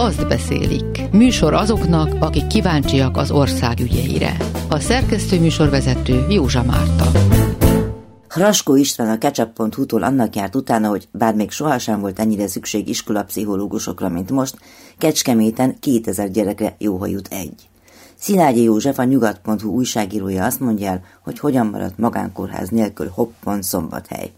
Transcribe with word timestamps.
azt 0.00 0.28
beszélik. 0.28 1.12
Műsor 1.12 1.54
azoknak, 1.54 2.16
akik 2.18 2.46
kíváncsiak 2.46 3.16
az 3.16 3.30
ország 3.30 3.80
ügyeire. 3.80 4.36
A 4.68 4.78
szerkesztő 4.78 5.40
műsorvezető 5.40 6.26
Józsa 6.28 6.62
Márta. 6.62 7.10
Raskó 8.34 8.76
István 8.76 9.08
a 9.08 9.18
ketchup.hu-tól 9.18 10.02
annak 10.02 10.36
járt 10.36 10.54
utána, 10.54 10.88
hogy 10.88 11.08
bár 11.12 11.34
még 11.34 11.50
sohasem 11.50 12.00
volt 12.00 12.18
ennyire 12.18 12.46
szükség 12.46 12.88
iskolapszichológusokra, 12.88 14.08
mint 14.08 14.30
most, 14.30 14.58
Kecskeméten 14.98 15.76
2000 15.80 16.30
gyerekre 16.30 16.74
jóha 16.78 17.06
jut 17.06 17.28
egy. 17.30 17.68
Szilágyi 18.18 18.62
József, 18.62 18.98
a 18.98 19.04
nyugat.hu 19.04 19.70
újságírója 19.70 20.44
azt 20.44 20.60
mondja 20.60 20.90
el, 20.90 21.02
hogy 21.22 21.38
hogyan 21.38 21.66
maradt 21.66 21.98
magánkórház 21.98 22.68
nélkül 22.68 23.10
hoppon 23.14 23.62
szombathely. 23.62 24.32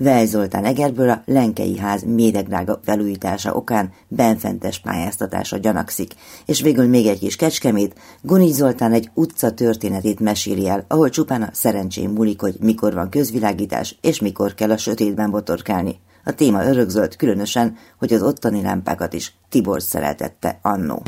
Vej 0.00 0.26
Zoltán 0.26 0.64
Egerből 0.64 1.10
a 1.10 1.22
Lenkei 1.24 1.78
ház 1.78 2.02
méregdrága 2.02 2.80
felújítása 2.84 3.54
okán 3.54 3.92
benfentes 4.08 4.78
pályáztatása 4.78 5.56
gyanakszik, 5.56 6.12
és 6.46 6.60
végül 6.60 6.86
még 6.86 7.06
egy 7.06 7.18
kis 7.18 7.36
kecskemét, 7.36 7.94
Gunics 8.22 8.54
Zoltán 8.54 8.92
egy 8.92 9.10
utca 9.14 9.50
történetét 9.50 10.20
meséli 10.20 10.68
el, 10.68 10.84
ahol 10.88 11.08
csupán 11.08 11.42
a 11.42 11.50
szerencsém 11.52 12.10
múlik, 12.10 12.40
hogy 12.40 12.56
mikor 12.60 12.94
van 12.94 13.10
közvilágítás, 13.10 13.96
és 14.00 14.20
mikor 14.20 14.54
kell 14.54 14.70
a 14.70 14.76
sötétben 14.76 15.30
botorkálni. 15.30 15.98
A 16.24 16.32
téma 16.32 16.64
örökzöld, 16.64 17.16
különösen, 17.16 17.76
hogy 17.98 18.12
az 18.12 18.22
ottani 18.22 18.62
lámpákat 18.62 19.12
is 19.12 19.34
Tibor 19.48 19.82
szereltette 19.82 20.58
annó. 20.62 21.02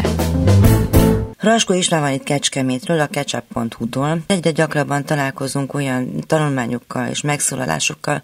Raskó 1.39 1.73
István 1.73 2.01
van 2.01 2.13
itt 2.13 2.23
Kecskemétről, 2.23 3.01
a 3.01 3.07
ketchup.hu-tól. 3.07 4.19
Egyre 4.27 4.51
gyakrabban 4.51 5.05
találkozunk 5.05 5.75
olyan 5.75 6.25
tanulmányokkal 6.27 7.09
és 7.09 7.21
megszólalásokkal, 7.21 8.23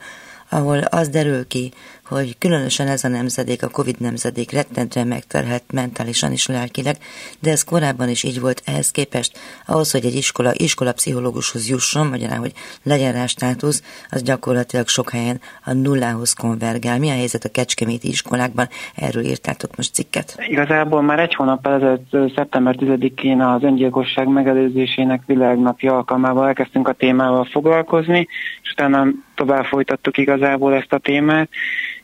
ahol 0.48 0.78
az 0.78 1.08
derül 1.08 1.46
ki, 1.46 1.72
hogy 2.08 2.38
különösen 2.38 2.88
ez 2.88 3.04
a 3.04 3.08
nemzedék, 3.08 3.62
a 3.62 3.68
Covid 3.68 4.00
nemzedék 4.00 4.50
rettentően 4.50 5.06
megterhelt 5.06 5.62
mentálisan 5.72 6.32
és 6.32 6.46
lelkileg, 6.46 6.96
de 7.40 7.50
ez 7.50 7.62
korábban 7.62 8.08
is 8.08 8.22
így 8.22 8.40
volt 8.40 8.62
ehhez 8.64 8.90
képest. 8.90 9.38
Ahhoz, 9.66 9.90
hogy 9.90 10.04
egy 10.04 10.14
iskola, 10.14 10.50
iskola 10.54 10.92
pszichológushoz 10.92 11.68
jusson, 11.68 12.06
magyarán, 12.06 12.38
hogy 12.38 12.52
legyen 12.82 13.12
rá 13.12 13.26
státusz, 13.26 13.82
az 14.10 14.22
gyakorlatilag 14.22 14.88
sok 14.88 15.10
helyen 15.10 15.40
a 15.64 15.72
nullához 15.72 16.32
konvergál. 16.32 16.98
Mi 16.98 17.10
a 17.10 17.14
helyzet 17.14 17.44
a 17.44 17.48
kecskeméti 17.48 18.08
iskolákban? 18.08 18.68
Erről 18.94 19.24
írtátok 19.24 19.76
most 19.76 19.94
cikket. 19.94 20.34
Igazából 20.48 21.02
már 21.02 21.18
egy 21.18 21.34
hónap 21.34 21.66
ezelőtt, 21.66 22.34
szeptember 22.34 22.76
10-én 22.78 23.40
az 23.40 23.62
öngyilkosság 23.62 24.28
megelőzésének 24.28 25.22
világnapja 25.26 25.94
alkalmával 25.94 26.46
elkezdtünk 26.46 26.88
a 26.88 26.92
témával 26.92 27.44
foglalkozni, 27.44 28.28
és 28.62 28.70
utána 28.72 29.06
tovább 29.36 29.64
folytattuk 29.64 30.18
igazából 30.18 30.74
ezt 30.74 30.92
a 30.92 30.98
témát, 30.98 31.48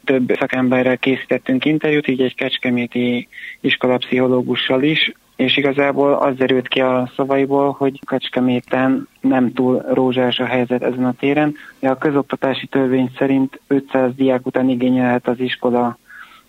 több 0.04 0.36
szakemberrel 0.38 0.98
készítettünk 0.98 1.64
interjút, 1.64 2.08
így 2.08 2.22
egy 2.22 2.34
kecskeméti 2.34 3.28
iskolapszichológussal 3.60 4.82
is, 4.82 5.12
és 5.36 5.56
igazából 5.56 6.12
az 6.12 6.36
derült 6.36 6.68
ki 6.68 6.80
a 6.80 7.10
szavaiból, 7.16 7.74
hogy 7.78 8.00
Kecskeméten 8.06 9.08
nem 9.20 9.52
túl 9.52 9.84
rózsás 9.92 10.38
a 10.38 10.44
helyzet 10.44 10.82
ezen 10.82 11.04
a 11.04 11.14
téren. 11.18 11.54
A 11.80 11.98
közoktatási 11.98 12.66
törvény 12.66 13.10
szerint 13.18 13.60
500 13.66 14.14
diák 14.14 14.46
után 14.46 14.68
igényelhet 14.68 15.28
az 15.28 15.40
iskola 15.40 15.98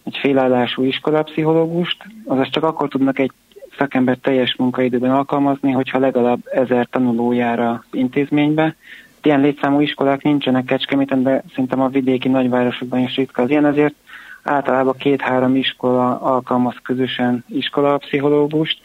egy 0.04 0.18
félállású 0.22 0.84
iskolapszichológust, 0.84 1.98
azaz 2.26 2.50
csak 2.50 2.64
akkor 2.64 2.88
tudnak 2.88 3.20
egy 3.20 3.32
szakember 3.78 4.18
teljes 4.18 4.56
munkaidőben 4.56 5.12
alkalmazni, 5.12 5.72
hogyha 5.72 6.00
legalább 6.00 6.40
ezer 6.52 6.88
tanulójára 6.90 7.84
intézménybe, 7.92 8.76
ilyen 9.26 9.42
létszámú 9.42 9.80
iskolák 9.80 10.22
nincsenek 10.22 10.66
Kecskeméten, 10.66 11.24
de 11.24 11.44
szerintem 11.50 11.82
a 11.82 11.88
vidéki 11.88 12.28
nagyvárosokban 12.28 13.00
is 13.00 13.16
ritka 13.16 13.42
az 13.42 13.50
ilyen, 13.50 13.66
ezért 13.66 13.94
általában 14.44 14.96
két-három 14.98 15.56
iskola 15.56 16.22
alkalmaz 16.22 16.76
közösen 16.84 17.46
iskolapszichológust, 17.50 18.80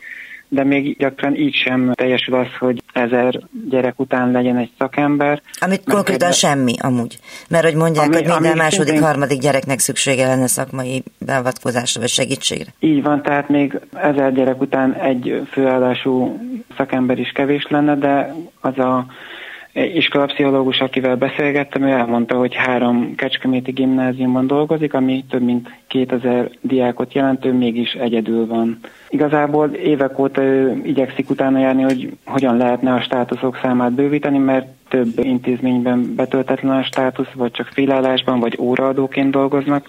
de 0.48 0.64
még 0.64 0.96
gyakran 0.98 1.34
így 1.34 1.54
sem 1.54 1.92
teljesül 1.94 2.34
az, 2.34 2.46
hogy 2.58 2.82
ezer 2.92 3.40
gyerek 3.68 4.00
után 4.00 4.30
legyen 4.30 4.56
egy 4.56 4.70
szakember. 4.78 5.42
Amit 5.60 5.82
konkrétan 5.84 6.26
ebbe... 6.26 6.36
semmi 6.36 6.74
amúgy. 6.80 7.18
Mert 7.48 7.64
hogy 7.64 7.74
mondják, 7.74 8.06
ami, 8.06 8.14
hogy 8.14 8.26
minden 8.26 8.56
második, 8.56 8.86
szintén... 8.86 9.06
harmadik 9.06 9.40
gyereknek 9.40 9.78
szüksége 9.78 10.26
lenne 10.26 10.46
szakmai 10.46 11.02
beavatkozásra 11.18 12.00
vagy 12.00 12.10
segítségre. 12.10 12.70
Így 12.80 13.02
van, 13.02 13.22
tehát 13.22 13.48
még 13.48 13.80
ezer 13.94 14.32
gyerek 14.32 14.60
után 14.60 14.94
egy 14.94 15.42
főállású 15.50 16.38
szakember 16.76 17.18
is 17.18 17.32
kevés 17.32 17.66
lenne, 17.68 17.96
de 17.96 18.34
az 18.60 18.78
a 18.78 19.06
iskolapszichológus, 19.84 20.80
akivel 20.80 21.16
beszélgettem, 21.16 21.82
ő 21.82 21.88
elmondta, 21.88 22.36
hogy 22.36 22.54
három 22.54 23.14
kecskeméti 23.14 23.70
gimnáziumban 23.70 24.46
dolgozik, 24.46 24.94
ami 24.94 25.24
több 25.30 25.42
mint 25.42 25.70
2000 25.86 26.50
diákot 26.60 27.14
jelentő, 27.14 27.52
mégis 27.52 27.92
egyedül 27.92 28.46
van. 28.46 28.78
Igazából 29.08 29.68
évek 29.68 30.18
óta 30.18 30.42
ő 30.42 30.80
igyekszik 30.84 31.30
utána 31.30 31.58
járni, 31.58 31.82
hogy 31.82 32.16
hogyan 32.24 32.56
lehetne 32.56 32.92
a 32.92 33.00
státuszok 33.00 33.58
számát 33.62 33.92
bővíteni, 33.92 34.38
mert 34.38 34.66
több 34.88 35.08
intézményben 35.16 36.14
betöltetlen 36.16 36.76
a 36.76 36.82
státusz, 36.82 37.32
vagy 37.34 37.50
csak 37.50 37.66
félállásban, 37.66 38.40
vagy 38.40 38.56
óraadóként 38.60 39.30
dolgoznak 39.30 39.88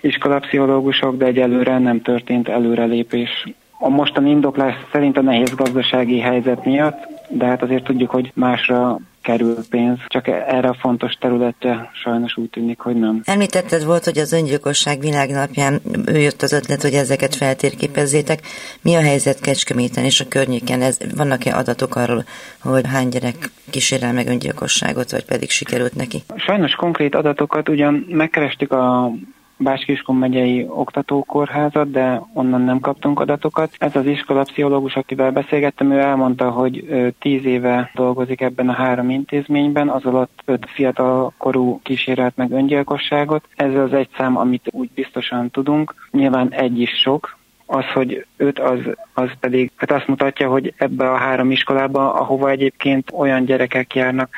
iskolapszichológusok, 0.00 1.16
de 1.16 1.24
egyelőre 1.24 1.78
nem 1.78 2.02
történt 2.02 2.48
előrelépés. 2.48 3.46
A 3.78 3.88
mostani 3.88 4.30
indoklás 4.30 4.74
szerint 4.92 5.16
a 5.16 5.22
nehéz 5.22 5.54
gazdasági 5.54 6.18
helyzet 6.18 6.64
miatt, 6.64 7.19
de 7.30 7.46
hát 7.46 7.62
azért 7.62 7.84
tudjuk, 7.84 8.10
hogy 8.10 8.32
másra 8.34 8.98
kerül 9.22 9.56
pénz, 9.70 9.98
csak 10.06 10.28
erre 10.28 10.68
a 10.68 10.76
fontos 10.80 11.12
területre 11.12 11.90
sajnos 11.92 12.36
úgy 12.36 12.50
tűnik, 12.50 12.78
hogy 12.78 12.96
nem. 12.96 13.20
Említetted 13.24 13.84
volt, 13.84 14.04
hogy 14.04 14.18
az 14.18 14.32
öngyilkosság 14.32 15.00
világnapján 15.00 15.80
ő 16.06 16.18
jött 16.18 16.42
az 16.42 16.52
ötlet, 16.52 16.82
hogy 16.82 16.92
ezeket 16.92 17.34
feltérképezzétek. 17.34 18.40
Mi 18.82 18.94
a 18.94 19.00
helyzet 19.00 19.40
Kecskeméten 19.40 20.04
és 20.04 20.20
a 20.20 20.28
környéken? 20.28 20.82
Ez, 20.82 20.98
vannak-e 21.16 21.56
adatok 21.56 21.96
arról, 21.96 22.24
hogy 22.62 22.86
hány 22.86 23.08
gyerek 23.08 23.50
kísérel 23.70 24.12
meg 24.12 24.26
öngyilkosságot, 24.28 25.10
vagy 25.10 25.24
pedig 25.24 25.50
sikerült 25.50 25.94
neki? 25.94 26.22
Sajnos 26.36 26.72
konkrét 26.72 27.14
adatokat 27.14 27.68
ugyan 27.68 28.06
megkerestük 28.08 28.72
a 28.72 29.12
Báskiskun 29.62 30.16
megyei 30.16 30.66
oktatókórházat, 30.68 31.90
de 31.90 32.22
onnan 32.34 32.60
nem 32.60 32.80
kaptunk 32.80 33.20
adatokat. 33.20 33.70
Ez 33.78 33.96
az 33.96 34.06
iskolapszichológus, 34.06 34.96
akivel 34.96 35.30
beszélgettem, 35.30 35.92
ő 35.92 35.98
elmondta, 35.98 36.50
hogy 36.50 36.84
tíz 37.18 37.44
éve 37.44 37.90
dolgozik 37.94 38.40
ebben 38.40 38.68
a 38.68 38.72
három 38.72 39.10
intézményben, 39.10 39.88
az 39.88 40.04
alatt 40.04 40.42
öt 40.44 40.66
fiatal 40.68 41.32
korú 41.36 41.80
kísérlet 41.82 42.36
meg 42.36 42.52
öngyilkosságot. 42.52 43.48
Ez 43.56 43.74
az 43.74 43.92
egy 43.92 44.08
szám, 44.16 44.36
amit 44.36 44.68
úgy 44.70 44.90
biztosan 44.94 45.50
tudunk. 45.50 45.94
Nyilván 46.10 46.52
egy 46.52 46.80
is 46.80 46.90
sok, 46.90 47.38
az, 47.66 47.84
hogy 47.92 48.26
öt, 48.36 48.58
az, 48.58 48.78
az 49.14 49.30
pedig 49.40 49.70
hát 49.76 49.92
azt 49.92 50.06
mutatja, 50.06 50.48
hogy 50.48 50.74
ebbe 50.76 51.10
a 51.10 51.16
három 51.16 51.50
iskolába, 51.50 52.14
ahova 52.14 52.50
egyébként 52.50 53.10
olyan 53.12 53.44
gyerekek 53.44 53.94
járnak, 53.94 54.28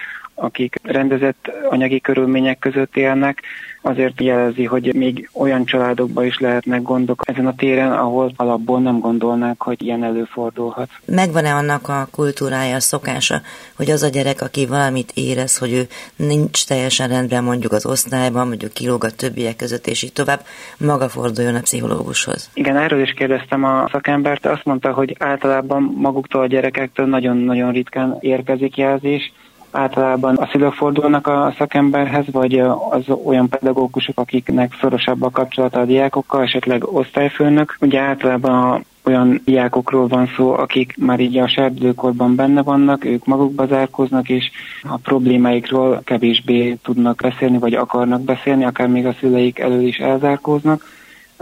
akik 0.42 0.76
rendezett 0.82 1.50
anyagi 1.70 2.00
körülmények 2.00 2.58
között 2.58 2.96
élnek, 2.96 3.42
azért 3.82 4.20
jelezi, 4.20 4.64
hogy 4.64 4.94
még 4.94 5.30
olyan 5.32 5.64
családokban 5.64 6.24
is 6.24 6.38
lehetnek 6.38 6.82
gondok 6.82 7.22
ezen 7.26 7.46
a 7.46 7.54
téren, 7.54 7.92
ahol 7.92 8.32
alapból 8.36 8.80
nem 8.80 8.98
gondolnák, 8.98 9.62
hogy 9.62 9.82
ilyen 9.82 10.04
előfordulhat. 10.04 10.88
Megvan-e 11.04 11.54
annak 11.54 11.88
a 11.88 12.08
kultúrája, 12.10 12.74
a 12.74 12.80
szokása, 12.80 13.40
hogy 13.76 13.90
az 13.90 14.02
a 14.02 14.08
gyerek, 14.08 14.40
aki 14.40 14.66
valamit 14.66 15.12
érez, 15.14 15.58
hogy 15.58 15.72
ő 15.72 15.82
nincs 16.16 16.66
teljesen 16.66 17.08
rendben 17.08 17.44
mondjuk 17.44 17.72
az 17.72 17.86
osztályban, 17.86 18.48
mondjuk 18.48 18.72
kilóg 18.72 19.04
a 19.04 19.10
többiek 19.10 19.56
között, 19.56 19.86
és 19.86 20.02
így 20.02 20.12
tovább, 20.12 20.40
maga 20.78 21.08
forduljon 21.08 21.54
a 21.54 21.60
pszichológushoz? 21.60 22.50
Igen, 22.54 22.76
erről 22.76 23.02
is 23.02 23.12
kérdeztem 23.12 23.64
a 23.64 23.88
szakembert, 23.92 24.46
azt 24.46 24.64
mondta, 24.64 24.92
hogy 24.92 25.16
általában 25.18 25.82
maguktól 25.96 26.42
a 26.42 26.46
gyerekektől 26.46 27.06
nagyon-nagyon 27.06 27.72
ritkán 27.72 28.16
érkezik 28.20 28.76
jelzés, 28.76 29.32
általában 29.72 30.36
a 30.36 30.48
szülők 30.52 30.72
fordulnak 30.72 31.26
a 31.26 31.54
szakemberhez, 31.58 32.24
vagy 32.32 32.58
az 32.90 33.08
olyan 33.24 33.48
pedagógusok, 33.48 34.18
akiknek 34.18 34.76
szorosabb 34.80 35.22
a 35.22 35.30
kapcsolata 35.30 35.80
a 35.80 35.84
diákokkal, 35.84 36.42
esetleg 36.42 36.84
osztályfőnök. 36.94 37.76
Ugye 37.80 38.00
általában 38.00 38.84
olyan 39.04 39.40
diákokról 39.44 40.06
van 40.06 40.30
szó, 40.36 40.52
akik 40.52 40.94
már 40.98 41.20
így 41.20 41.38
a 41.38 41.48
serdülőkorban 41.48 42.34
benne 42.34 42.62
vannak, 42.62 43.04
ők 43.04 43.26
magukba 43.26 43.66
zárkóznak, 43.66 44.28
és 44.28 44.50
a 44.82 44.96
problémáikról 44.96 46.00
kevésbé 46.04 46.78
tudnak 46.82 47.20
beszélni, 47.22 47.58
vagy 47.58 47.74
akarnak 47.74 48.22
beszélni, 48.22 48.64
akár 48.64 48.88
még 48.88 49.06
a 49.06 49.14
szüleik 49.20 49.58
elő 49.58 49.82
is 49.82 49.98
elzárkóznak 49.98 50.84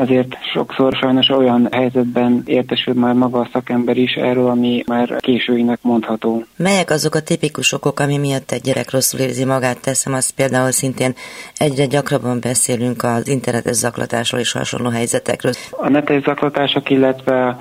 azért 0.01 0.37
sokszor 0.53 0.93
sajnos 0.93 1.29
olyan 1.29 1.69
helyzetben 1.71 2.43
értesül 2.47 2.95
már 2.95 3.15
maga 3.15 3.39
a 3.39 3.49
szakember 3.53 3.97
is 3.97 4.15
erről, 4.15 4.49
ami 4.49 4.83
már 4.87 5.17
későinek 5.19 5.79
mondható. 5.83 6.45
Melyek 6.57 6.91
azok 6.91 7.15
a 7.15 7.21
tipikus 7.21 7.73
okok, 7.73 8.01
ami 8.01 8.19
miatt 8.19 8.51
egy 8.51 8.61
gyerek 8.61 8.91
rosszul 8.91 9.21
érzi 9.21 9.45
magát? 9.45 9.81
Teszem 9.81 10.13
azt 10.13 10.35
például 10.35 10.71
szintén 10.71 11.15
egyre 11.57 11.87
gyakrabban 11.87 12.39
beszélünk 12.41 13.03
az 13.03 13.29
internetes 13.29 13.77
zaklatásról 13.77 14.41
és 14.41 14.53
hasonló 14.53 14.89
helyzetekről. 14.91 15.53
A 15.71 15.89
netes 15.89 16.23
zaklatások, 16.23 16.91
illetve 16.91 17.57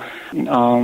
a 0.46 0.78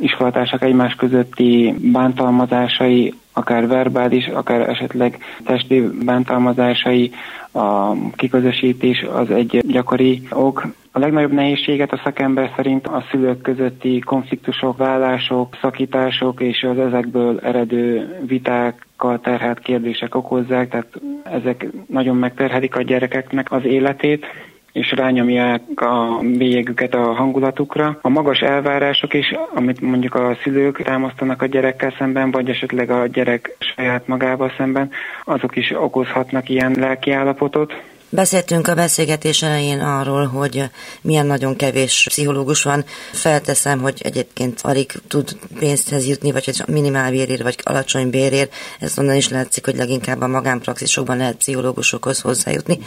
iskolatársak 0.00 0.62
egymás 0.62 0.94
közötti 0.94 1.74
bántalmazásai, 1.92 3.14
akár 3.32 3.66
verbális, 3.66 4.26
akár 4.26 4.68
esetleg 4.68 5.18
testi 5.44 5.80
bántalmazásai, 6.04 7.10
a 7.52 7.94
kiközösítés 8.16 9.06
az 9.12 9.30
egy 9.30 9.60
gyakori 9.66 10.22
ok. 10.30 10.66
A 10.92 10.98
legnagyobb 10.98 11.32
nehézséget 11.32 11.92
a 11.92 12.00
szakember 12.04 12.52
szerint 12.56 12.86
a 12.86 13.04
szülők 13.10 13.40
közötti 13.40 13.98
konfliktusok, 13.98 14.76
vállások, 14.76 15.56
szakítások 15.60 16.40
és 16.40 16.62
az 16.62 16.78
ezekből 16.78 17.40
eredő 17.40 18.16
vitákkal 18.26 19.20
terhelt 19.20 19.58
kérdések 19.58 20.14
okozzák, 20.14 20.68
tehát 20.68 21.00
ezek 21.22 21.66
nagyon 21.86 22.16
megterhelik 22.16 22.76
a 22.76 22.82
gyerekeknek 22.82 23.52
az 23.52 23.64
életét 23.64 24.26
és 24.72 24.92
rányomják 24.92 25.62
a 25.74 26.20
bélyegüket 26.22 26.94
a 26.94 27.12
hangulatukra. 27.12 27.98
A 28.02 28.08
magas 28.08 28.40
elvárások 28.40 29.14
is, 29.14 29.34
amit 29.54 29.80
mondjuk 29.80 30.14
a 30.14 30.36
szülők 30.42 30.82
támasztanak 30.82 31.42
a 31.42 31.46
gyerekkel 31.46 31.94
szemben, 31.98 32.30
vagy 32.30 32.48
esetleg 32.48 32.90
a 32.90 33.06
gyerek 33.06 33.56
saját 33.58 34.06
magával 34.06 34.52
szemben, 34.56 34.90
azok 35.24 35.56
is 35.56 35.70
okozhatnak 35.70 36.48
ilyen 36.48 36.72
lelkiállapotot. 36.78 37.82
Beszéltünk 38.12 38.68
a 38.68 38.74
beszélgetés 38.74 39.42
elején 39.42 39.80
arról, 39.80 40.26
hogy 40.26 40.70
milyen 41.00 41.26
nagyon 41.26 41.56
kevés 41.56 42.06
pszichológus 42.08 42.62
van. 42.62 42.84
Felteszem, 43.12 43.80
hogy 43.80 44.00
egyébként 44.02 44.60
alig 44.62 44.92
tud 45.08 45.36
pénzhez 45.58 46.06
jutni, 46.06 46.32
vagy 46.32 46.44
hogy 46.44 46.62
minimál 46.66 47.10
bérér, 47.10 47.42
vagy 47.42 47.58
alacsony 47.62 48.10
bérér. 48.10 48.48
Ez 48.80 48.98
onnan 48.98 49.14
is 49.14 49.28
látszik, 49.28 49.64
hogy 49.64 49.76
leginkább 49.76 50.20
a 50.20 50.26
magánpraxisokban 50.26 51.16
lehet 51.16 51.36
pszichológusokhoz 51.36 52.20
hozzájutni. 52.20 52.78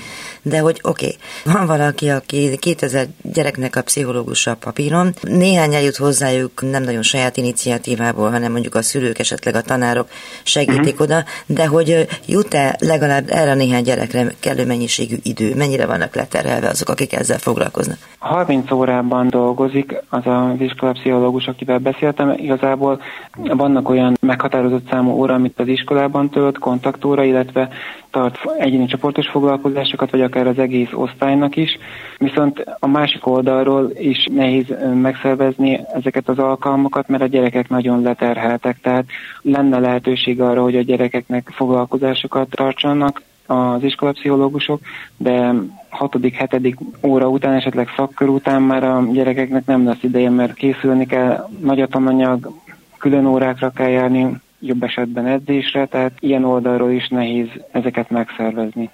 De 0.42 0.60
hogy 0.60 0.80
oké, 0.82 1.06
okay, 1.06 1.54
van 1.54 1.66
valaki, 1.66 2.10
aki 2.10 2.58
2000 2.60 3.08
gyereknek 3.22 3.76
a 3.76 3.82
pszichológusa 3.82 4.52
a 4.52 4.56
papíron, 4.56 5.16
néhány 5.22 5.74
eljut 5.74 5.96
hozzájuk 5.96 6.62
nem 6.62 6.84
nagyon 6.84 7.04
saját 7.04 7.38
iniciatívából, 7.38 8.32
hanem 8.32 8.52
mondjuk 8.52 8.76
a 8.76 8.82
szülők, 8.82 9.20
esetleg 9.20 9.56
a 9.56 9.62
tanárok 9.62 10.10
segítik 10.44 11.00
uh-huh. 11.00 11.02
oda, 11.02 11.26
de 11.46 11.66
hogy 11.66 12.08
jut-e 12.26 12.76
legalább 12.80 13.30
erre 13.30 13.52
a 13.52 13.56
néhány 13.56 13.84
gyerekre 13.84 14.34
kellő 14.40 14.66
mennyiségű 14.66 15.12
mennyiségű 15.14 15.46
idő, 15.46 15.56
mennyire 15.56 15.86
vannak 15.86 16.16
leterhelve 16.16 16.68
azok, 16.68 16.90
akik 16.90 17.14
ezzel 17.14 17.38
foglalkoznak? 17.38 17.98
30 18.20 18.72
órában 18.72 19.30
dolgozik 19.30 19.96
az 20.10 20.26
a 20.26 20.56
iskolapszichológus, 20.60 21.48
akivel 21.48 21.80
beszéltem. 21.80 22.34
Igazából 22.38 23.02
vannak 23.38 23.90
olyan 23.90 24.18
meghatározott 24.22 24.90
számú 24.90 25.12
óra, 25.12 25.34
amit 25.34 25.60
az 25.60 25.68
iskolában 25.68 26.30
tölt, 26.30 26.58
kontaktóra, 26.58 27.24
illetve 27.24 27.70
tart 28.12 28.38
egyéni 28.58 28.86
csoportos 28.86 29.28
foglalkozásokat, 29.28 30.12
vagy 30.12 30.22
akár 30.22 30.48
az 30.48 30.60
egész 30.60 30.90
osztálynak 30.94 31.56
is. 31.56 31.78
Viszont 32.18 32.66
a 32.80 32.88
másik 32.88 33.28
oldalról 33.28 33.92
is 33.96 34.28
nehéz 34.32 34.66
megszervezni 34.94 35.80
ezeket 35.94 36.30
az 36.30 36.40
alkalmakat, 36.40 37.08
mert 37.08 37.24
a 37.24 37.28
gyerekek 37.28 37.70
nagyon 37.70 38.02
leterheltek, 38.02 38.80
tehát 38.82 39.06
lenne 39.42 39.80
lehetőség 39.80 40.42
arra, 40.42 40.62
hogy 40.62 40.76
a 40.76 40.82
gyerekeknek 40.82 41.50
foglalkozásokat 41.54 42.50
tartsanak, 42.50 43.22
az 43.54 43.84
iskolapszichológusok, 43.84 44.82
de 45.18 45.54
hatodik, 45.90 46.34
hetedik 46.34 46.76
óra 47.02 47.28
után, 47.28 47.54
esetleg 47.54 47.88
szakkör 47.96 48.30
után 48.30 48.62
már 48.62 48.84
a 48.84 49.08
gyerekeknek 49.12 49.66
nem 49.66 49.86
lesz 49.86 50.04
ideje, 50.04 50.30
mert 50.30 50.54
készülni 50.54 51.06
kell, 51.06 51.48
nagy 51.60 51.82
a 51.82 51.88
tananyag, 51.88 52.52
külön 52.98 53.26
órákra 53.26 53.70
kell 53.70 53.90
járni, 53.90 54.42
jobb 54.60 54.84
esetben 54.84 55.26
edzésre, 55.26 55.86
tehát 55.86 56.12
ilyen 56.20 56.44
oldalról 56.44 56.92
is 56.92 57.08
nehéz 57.08 57.48
ezeket 57.72 58.10
megszervezni. 58.10 58.90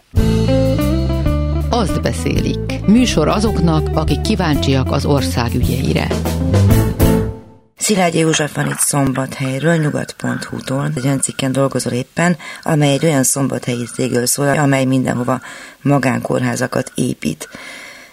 Azt 1.70 2.02
beszélik. 2.02 2.88
Műsor 2.88 3.28
azoknak, 3.28 3.88
akik 3.94 4.22
kíváncsiak 4.22 4.92
az 4.92 5.06
ország 5.06 5.54
ügyeire. 5.56 6.08
Szilágyi 7.90 8.20
József 8.20 8.56
van 8.56 8.66
itt 8.66 8.78
szombathelyről, 8.78 9.76
nyugat.hu-tól. 9.76 10.86
Egy 10.96 11.06
olyan 11.06 11.20
cikken 11.20 11.52
dolgozol 11.52 11.94
éppen, 11.94 12.36
amely 12.64 12.92
egy 12.92 13.06
olyan 13.06 13.24
szombathelyi 13.24 13.86
cégről 13.86 14.26
szól, 14.26 14.48
amely 14.48 14.86
mindenhova 14.86 15.40
magánkórházakat 15.82 16.92
épít. 16.96 17.50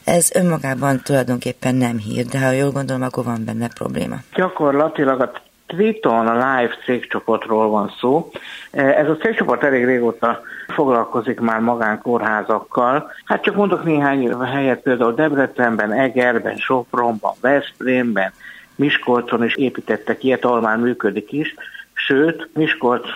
Ez 0.05 0.31
önmagában 0.34 1.00
tulajdonképpen 1.02 1.75
nem 1.75 1.99
hír, 1.99 2.25
de 2.25 2.38
ha 2.38 2.50
jól 2.50 2.70
gondolom, 2.70 3.02
akkor 3.02 3.25
van 3.25 3.44
benne 3.44 3.69
probléma. 3.69 4.17
Gyakorlatilag 4.34 5.20
a 5.20 5.32
Triton 5.67 6.25
Live 6.25 6.76
cégcsoportról 6.84 7.69
van 7.69 7.93
szó. 8.00 8.31
Ez 8.70 9.08
a 9.08 9.17
cégcsoport 9.17 9.62
elég 9.62 9.84
régóta 9.84 10.40
foglalkozik 10.69 11.40
már 11.40 11.61
magánkórházakkal. 11.61 13.11
Hát 13.25 13.43
csak 13.43 13.55
mondok 13.55 13.84
néhány 13.84 14.32
helyet, 14.32 14.81
például 14.81 15.14
Debrecenben, 15.14 15.93
Egerben, 15.93 16.56
Sopronban, 16.56 17.34
Veszprémben, 17.40 18.32
Miskolcon 18.76 19.44
is 19.44 19.55
építettek 19.55 20.25
ilyet, 20.25 20.44
ahol 20.44 20.76
működik 20.76 21.32
is, 21.32 21.55
sőt, 21.93 22.49
Miskolc 22.52 23.08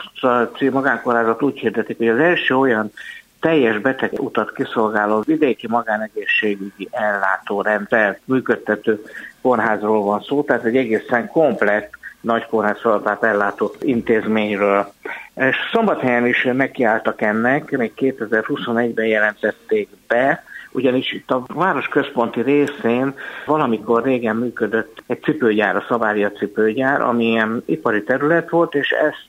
magánkorázat 0.70 1.42
úgy 1.42 1.58
hirdetik, 1.58 1.96
hogy 1.96 2.08
az 2.08 2.18
első 2.18 2.56
olyan 2.56 2.92
teljes 3.40 3.78
beteg 3.78 4.12
utat 4.12 4.52
kiszolgáló 4.52 5.22
vidéki 5.26 5.66
magánegészségügyi 5.68 6.88
ellátórendszer 6.90 8.18
működtető 8.24 9.02
kórházról 9.42 10.02
van 10.02 10.22
szó, 10.22 10.42
tehát 10.42 10.64
egy 10.64 10.76
egészen 10.76 11.28
komplett 11.28 11.98
nagy 12.20 12.46
kórházfeladatát 12.46 13.24
ellátó 13.24 13.74
intézményről. 13.80 14.92
És 15.34 15.56
szombathelyen 15.72 16.26
is 16.26 16.48
nekiálltak 16.52 17.20
ennek, 17.20 17.70
még 17.70 17.92
2021-ben 17.96 19.06
jelentették 19.06 19.88
be, 20.06 20.44
ugyanis 20.72 21.12
itt 21.12 21.30
a 21.30 21.44
város 21.54 21.88
központi 21.88 22.42
részén 22.42 23.14
valamikor 23.46 24.02
régen 24.02 24.36
működött 24.36 25.02
egy 25.06 25.22
cipőgyár, 25.22 25.76
a 25.76 25.84
Szavária 25.88 26.32
cipőgyár, 26.32 27.00
ami 27.00 27.24
ilyen 27.24 27.62
ipari 27.66 28.02
terület 28.02 28.50
volt, 28.50 28.74
és 28.74 28.90
ezt 28.90 29.28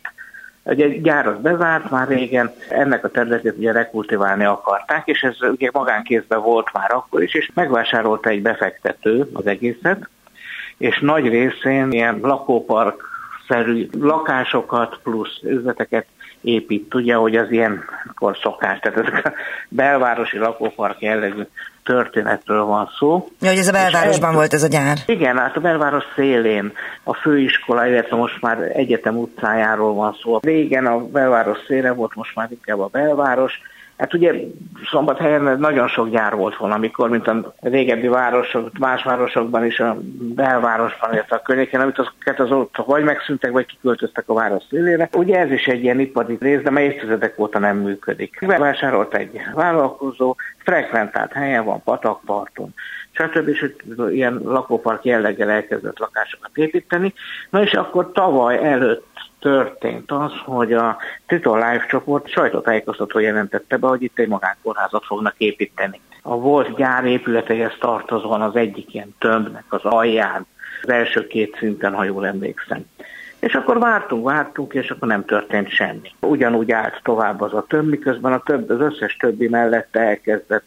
Ugye 0.64 0.86
egy 0.86 1.02
gyár 1.02 1.28
az 1.28 1.42
bezárt 1.42 1.90
már 1.90 2.08
régen, 2.08 2.52
ennek 2.70 3.04
a 3.04 3.10
területét 3.10 3.58
ugye 3.58 3.72
rekultiválni 3.72 4.44
akarták, 4.44 5.08
és 5.08 5.22
ez 5.22 5.38
ugye 5.42 5.70
magánkézben 5.74 6.42
volt 6.42 6.74
már 6.74 6.92
akkor 6.92 7.24
is, 7.24 7.34
és 7.34 7.52
megvásárolta 7.54 8.30
egy 8.30 8.42
befektető 8.42 9.30
az 9.34 9.48
egészet, 9.48 10.10
és 10.78 11.00
nagy 11.00 11.28
részén 11.28 11.92
ilyen 11.92 12.20
lakópark 12.22 13.10
szerű 13.48 13.88
lakásokat 14.00 15.00
plusz 15.04 15.40
üzleteket 15.44 16.06
épít. 16.42 16.94
Ugye, 16.94 17.16
hogy 17.16 17.36
az 17.36 17.52
ilyenkor 17.52 18.38
szokás, 18.42 18.80
tehát 18.80 18.98
ezek 18.98 19.26
a 19.26 19.34
belvárosi 19.70 20.38
lakópark 20.38 21.02
jellegű 21.02 21.42
történetről 21.84 22.64
van 22.64 22.90
szó. 22.98 23.28
Ja, 23.42 23.50
hogy 23.50 23.58
ez 23.58 23.68
a 23.68 23.72
belvárosban 23.72 24.30
ez, 24.30 24.36
volt 24.36 24.54
ez 24.54 24.64
a 24.64 24.68
gyár. 24.68 24.98
Igen, 25.06 25.38
hát 25.38 25.56
a 25.56 25.60
belváros 25.60 26.04
szélén, 26.16 26.72
a 27.04 27.14
főiskola, 27.14 27.88
illetve 27.88 28.16
most 28.16 28.42
már 28.42 28.58
egyetem 28.74 29.18
utcájáról 29.18 29.94
van 29.94 30.16
szó. 30.22 30.40
Régen 30.42 30.86
a 30.86 31.06
belváros 31.06 31.58
széle 31.68 31.92
volt, 31.92 32.16
most 32.16 32.36
már 32.36 32.48
inkább 32.52 32.80
a 32.80 32.90
belváros, 32.92 33.62
Hát 34.02 34.14
ugye 34.14 34.34
Szombathelyen 34.92 35.60
nagyon 35.60 35.88
sok 35.88 36.10
gyár 36.10 36.36
volt 36.36 36.58
volna, 36.58 36.76
amikor, 36.76 37.10
mint 37.10 37.28
a 37.28 37.54
régebbi 37.60 38.08
városok, 38.08 38.78
más 38.78 39.04
városokban 39.04 39.66
is, 39.66 39.80
a 39.80 39.98
belvárosban, 40.20 41.14
illetve 41.14 41.36
a 41.36 41.42
környéken, 41.42 41.82
amit 41.82 42.00
azokat 42.00 42.40
az 42.40 42.52
ott 42.52 42.76
vagy 42.86 43.04
megszűntek, 43.04 43.52
vagy 43.52 43.66
kiköltöztek 43.66 44.30
a 44.30 44.34
város 44.34 44.64
szélére. 44.70 45.10
Ugye 45.14 45.40
ez 45.40 45.52
is 45.52 45.68
egy 45.68 45.84
ilyen 45.84 46.00
ipari 46.00 46.38
rész, 46.40 46.62
de 46.62 46.70
mely 46.70 46.86
évtizedek 46.86 47.40
óta 47.40 47.60
nem 47.60 47.78
működik. 47.78 48.40
Vásárolt 48.40 49.14
egy 49.16 49.42
vállalkozó, 49.54 50.36
frekventált 50.58 51.34
helyen 51.34 51.66
van, 51.66 51.84
patakparton, 51.84 52.74
stb. 53.12 53.48
és 53.48 53.74
ilyen 54.12 54.42
lakópark 54.44 55.06
jelleggel 55.06 55.50
elkezdett 55.50 56.00
lakásokat 56.00 56.58
építeni. 56.58 57.14
Na 57.50 57.62
és 57.62 57.74
akkor 57.74 58.12
tavaly 58.12 58.66
előtt 58.66 59.11
történt 59.42 60.12
az, 60.12 60.32
hogy 60.46 60.74
a 60.74 60.98
Triton 61.28 61.58
Life 61.58 61.86
csoport 61.90 62.30
sajtótájékoztató 62.30 63.20
jelentette 63.20 63.78
be, 63.78 63.88
hogy 63.88 64.04
itt 64.04 64.20
egy 64.20 64.28
magánkórházat 64.28 65.06
fognak 65.06 65.36
építeni. 65.38 66.00
A 66.22 66.36
volt 66.36 66.76
gyár 66.76 67.06
épületeihez 67.06 67.76
tartozóan 67.80 68.42
az 68.42 68.56
egyik 68.56 68.94
ilyen 68.94 69.16
tömbnek 69.20 69.64
az 69.70 69.84
alján, 69.84 70.46
az 70.82 70.90
első 70.90 71.28
két 71.28 71.56
szinten, 71.60 71.94
ha 71.94 72.04
jól 72.04 72.28
emlékszem. 72.28 72.86
És 73.40 73.54
akkor 73.54 73.80
vártunk, 73.80 74.26
vártunk, 74.26 74.74
és 74.74 74.90
akkor 74.90 75.08
nem 75.08 75.26
történt 75.26 75.70
semmi. 75.70 76.12
Ugyanúgy 76.20 76.72
állt 76.72 77.00
tovább 77.04 77.42
az 77.42 77.54
a 77.54 77.66
tömb, 77.68 77.90
miközben 77.90 78.34
a 78.34 78.42
több, 78.44 78.70
az 78.70 78.80
összes 78.80 79.16
többi 79.16 79.48
mellette 79.48 80.00
elkezdett 80.00 80.66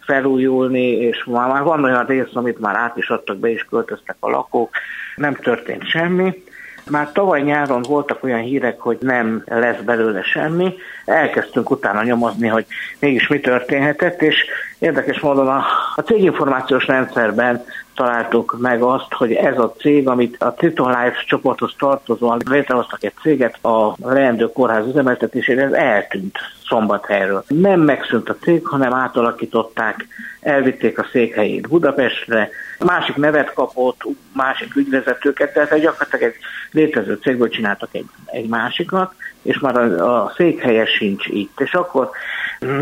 felújulni, 0.00 0.90
és 0.90 1.24
már 1.24 1.62
van 1.62 1.84
olyan 1.84 2.06
rész, 2.06 2.34
amit 2.34 2.58
már 2.58 2.76
át 2.76 2.96
is 2.96 3.08
adtak 3.08 3.36
be, 3.36 3.50
és 3.50 3.64
költöztek 3.64 4.16
a 4.20 4.30
lakók, 4.30 4.70
nem 5.16 5.34
történt 5.34 5.88
semmi. 5.88 6.44
Már 6.90 7.12
tavaly 7.12 7.42
nyáron 7.42 7.82
voltak 7.82 8.24
olyan 8.24 8.40
hírek, 8.40 8.80
hogy 8.80 8.96
nem 9.00 9.42
lesz 9.46 9.80
belőle 9.80 10.22
semmi. 10.22 10.74
Elkezdtünk 11.04 11.70
utána 11.70 12.02
nyomozni, 12.02 12.48
hogy 12.48 12.66
mégis 12.98 13.28
mi 13.28 13.40
történhetett, 13.40 14.22
és 14.22 14.36
érdekes 14.78 15.20
módon 15.20 15.48
a, 15.48 15.64
a 15.94 16.00
céginformációs 16.00 16.86
rendszerben 16.86 17.64
találtuk 17.94 18.56
meg 18.60 18.82
azt, 18.82 19.12
hogy 19.12 19.32
ez 19.32 19.58
a 19.58 19.74
cég, 19.78 20.08
amit 20.08 20.42
a 20.42 20.54
Triton 20.54 20.88
Life 20.88 21.22
csoporthoz 21.26 21.74
tartozóan 21.78 22.40
létrehoztak 22.50 23.04
egy 23.04 23.12
céget 23.22 23.64
a 23.64 23.94
leendő 24.02 24.52
kórház 24.52 24.86
üzemeltetésére, 24.86 25.62
ez 25.62 25.72
eltűnt 25.72 26.38
szombathelyről. 26.68 27.44
Nem 27.48 27.80
megszűnt 27.80 28.28
a 28.28 28.36
cég, 28.40 28.66
hanem 28.66 28.94
átalakították, 28.94 30.06
elvitték 30.40 30.98
a 30.98 31.06
székhelyét 31.12 31.68
Budapestre, 31.68 32.50
másik 32.84 33.16
nevet 33.16 33.52
kapott, 33.52 34.02
másik 34.32 34.76
ügyvezetőket, 34.76 35.52
tehát 35.52 35.80
gyakorlatilag 35.80 36.24
egy 36.24 36.36
létező 36.70 37.18
cégből 37.22 37.48
csináltak 37.48 37.88
egy, 37.92 38.06
egy 38.26 38.48
másikat, 38.48 39.14
és 39.42 39.58
már 39.58 39.76
a, 39.76 40.22
a 40.22 40.32
székhelye 40.36 40.86
sincs 40.86 41.26
itt. 41.26 41.60
És 41.60 41.74
akkor 41.74 42.10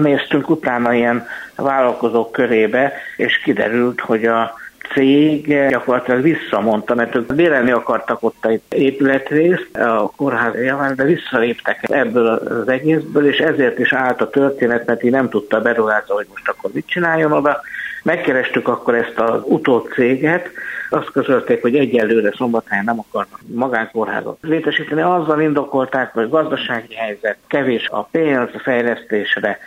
néztünk 0.03 0.51
utána 0.51 0.95
ilyen 0.95 1.27
vállalkozók 1.57 2.33
körébe, 2.33 2.93
és 3.17 3.41
kiderült, 3.45 4.01
hogy 4.01 4.25
a 4.27 4.55
cég 4.93 5.69
gyakorlatilag 5.69 6.23
visszamondta, 6.23 6.95
mert 6.95 7.15
ők 7.15 7.35
bérelni 7.35 7.71
akartak 7.71 8.23
ott 8.23 8.47
egy 8.47 8.63
épületrészt 8.69 9.77
a 9.77 10.13
kórház 10.17 10.55
javán, 10.55 10.95
de 10.95 11.05
visszaléptek 11.05 11.79
ebből 11.91 12.27
az 12.27 12.69
egészből, 12.69 13.27
és 13.27 13.39
ezért 13.39 13.79
is 13.79 13.93
állt 13.93 14.21
a 14.21 14.31
történet, 14.31 14.87
mert 14.87 15.03
így 15.03 15.11
nem 15.11 15.29
tudta 15.29 15.61
beruházni, 15.61 16.15
hogy 16.15 16.27
most 16.31 16.49
akkor 16.49 16.71
mit 16.73 16.87
csináljon 16.87 17.33
oda. 17.33 17.61
Megkerestük 18.05 18.69
akkor 18.69 18.95
ezt 18.95 19.19
az 19.19 19.41
utócéget, 19.45 20.49
azt 20.91 21.11
közölték, 21.11 21.63
hogy 21.63 21.77
egyelőre 21.77 22.33
szombathelyen 22.37 22.85
nem 22.85 22.99
akarnak 22.99 23.41
magánkórházat 23.47 24.39
létesíteni. 24.41 25.01
Azzal 25.01 25.41
indokolták, 25.41 26.13
hogy 26.13 26.29
gazdasági 26.29 26.95
helyzet, 26.95 27.37
kevés 27.47 27.89
a 27.89 28.03
pénz 28.03 28.49
a 28.55 28.59
fejlesztésre, 28.59 29.59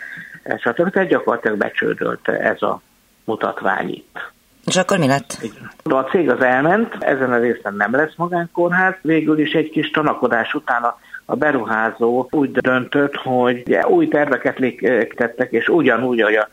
stb. 0.58 0.90
Tehát 0.90 1.08
gyakorlatilag 1.08 1.58
becsődölt 1.58 2.28
ez 2.28 2.62
a 2.62 2.80
mutatvány 3.24 3.88
itt. 3.88 4.30
És 4.66 4.76
akkor 4.76 4.98
mi 4.98 5.06
lett? 5.06 5.38
A 5.82 6.00
cég 6.00 6.30
az 6.30 6.40
elment, 6.40 6.96
ezen 7.00 7.32
a 7.32 7.38
részen 7.38 7.74
nem 7.74 7.94
lesz 7.94 8.14
magánkórház, 8.16 8.94
végül 9.02 9.38
is 9.38 9.52
egy 9.52 9.70
kis 9.70 9.90
tanakodás 9.90 10.54
után 10.54 10.82
a 10.82 10.98
a 11.30 11.36
beruházó 11.36 12.28
úgy 12.30 12.50
döntött, 12.50 13.16
hogy 13.16 13.78
új 13.88 14.08
terveket 14.08 14.58
léptettek, 14.58 15.52
és 15.52 15.68
ugyanúgy, 15.68 16.22
hogy 16.22 16.34
a, 16.34 16.48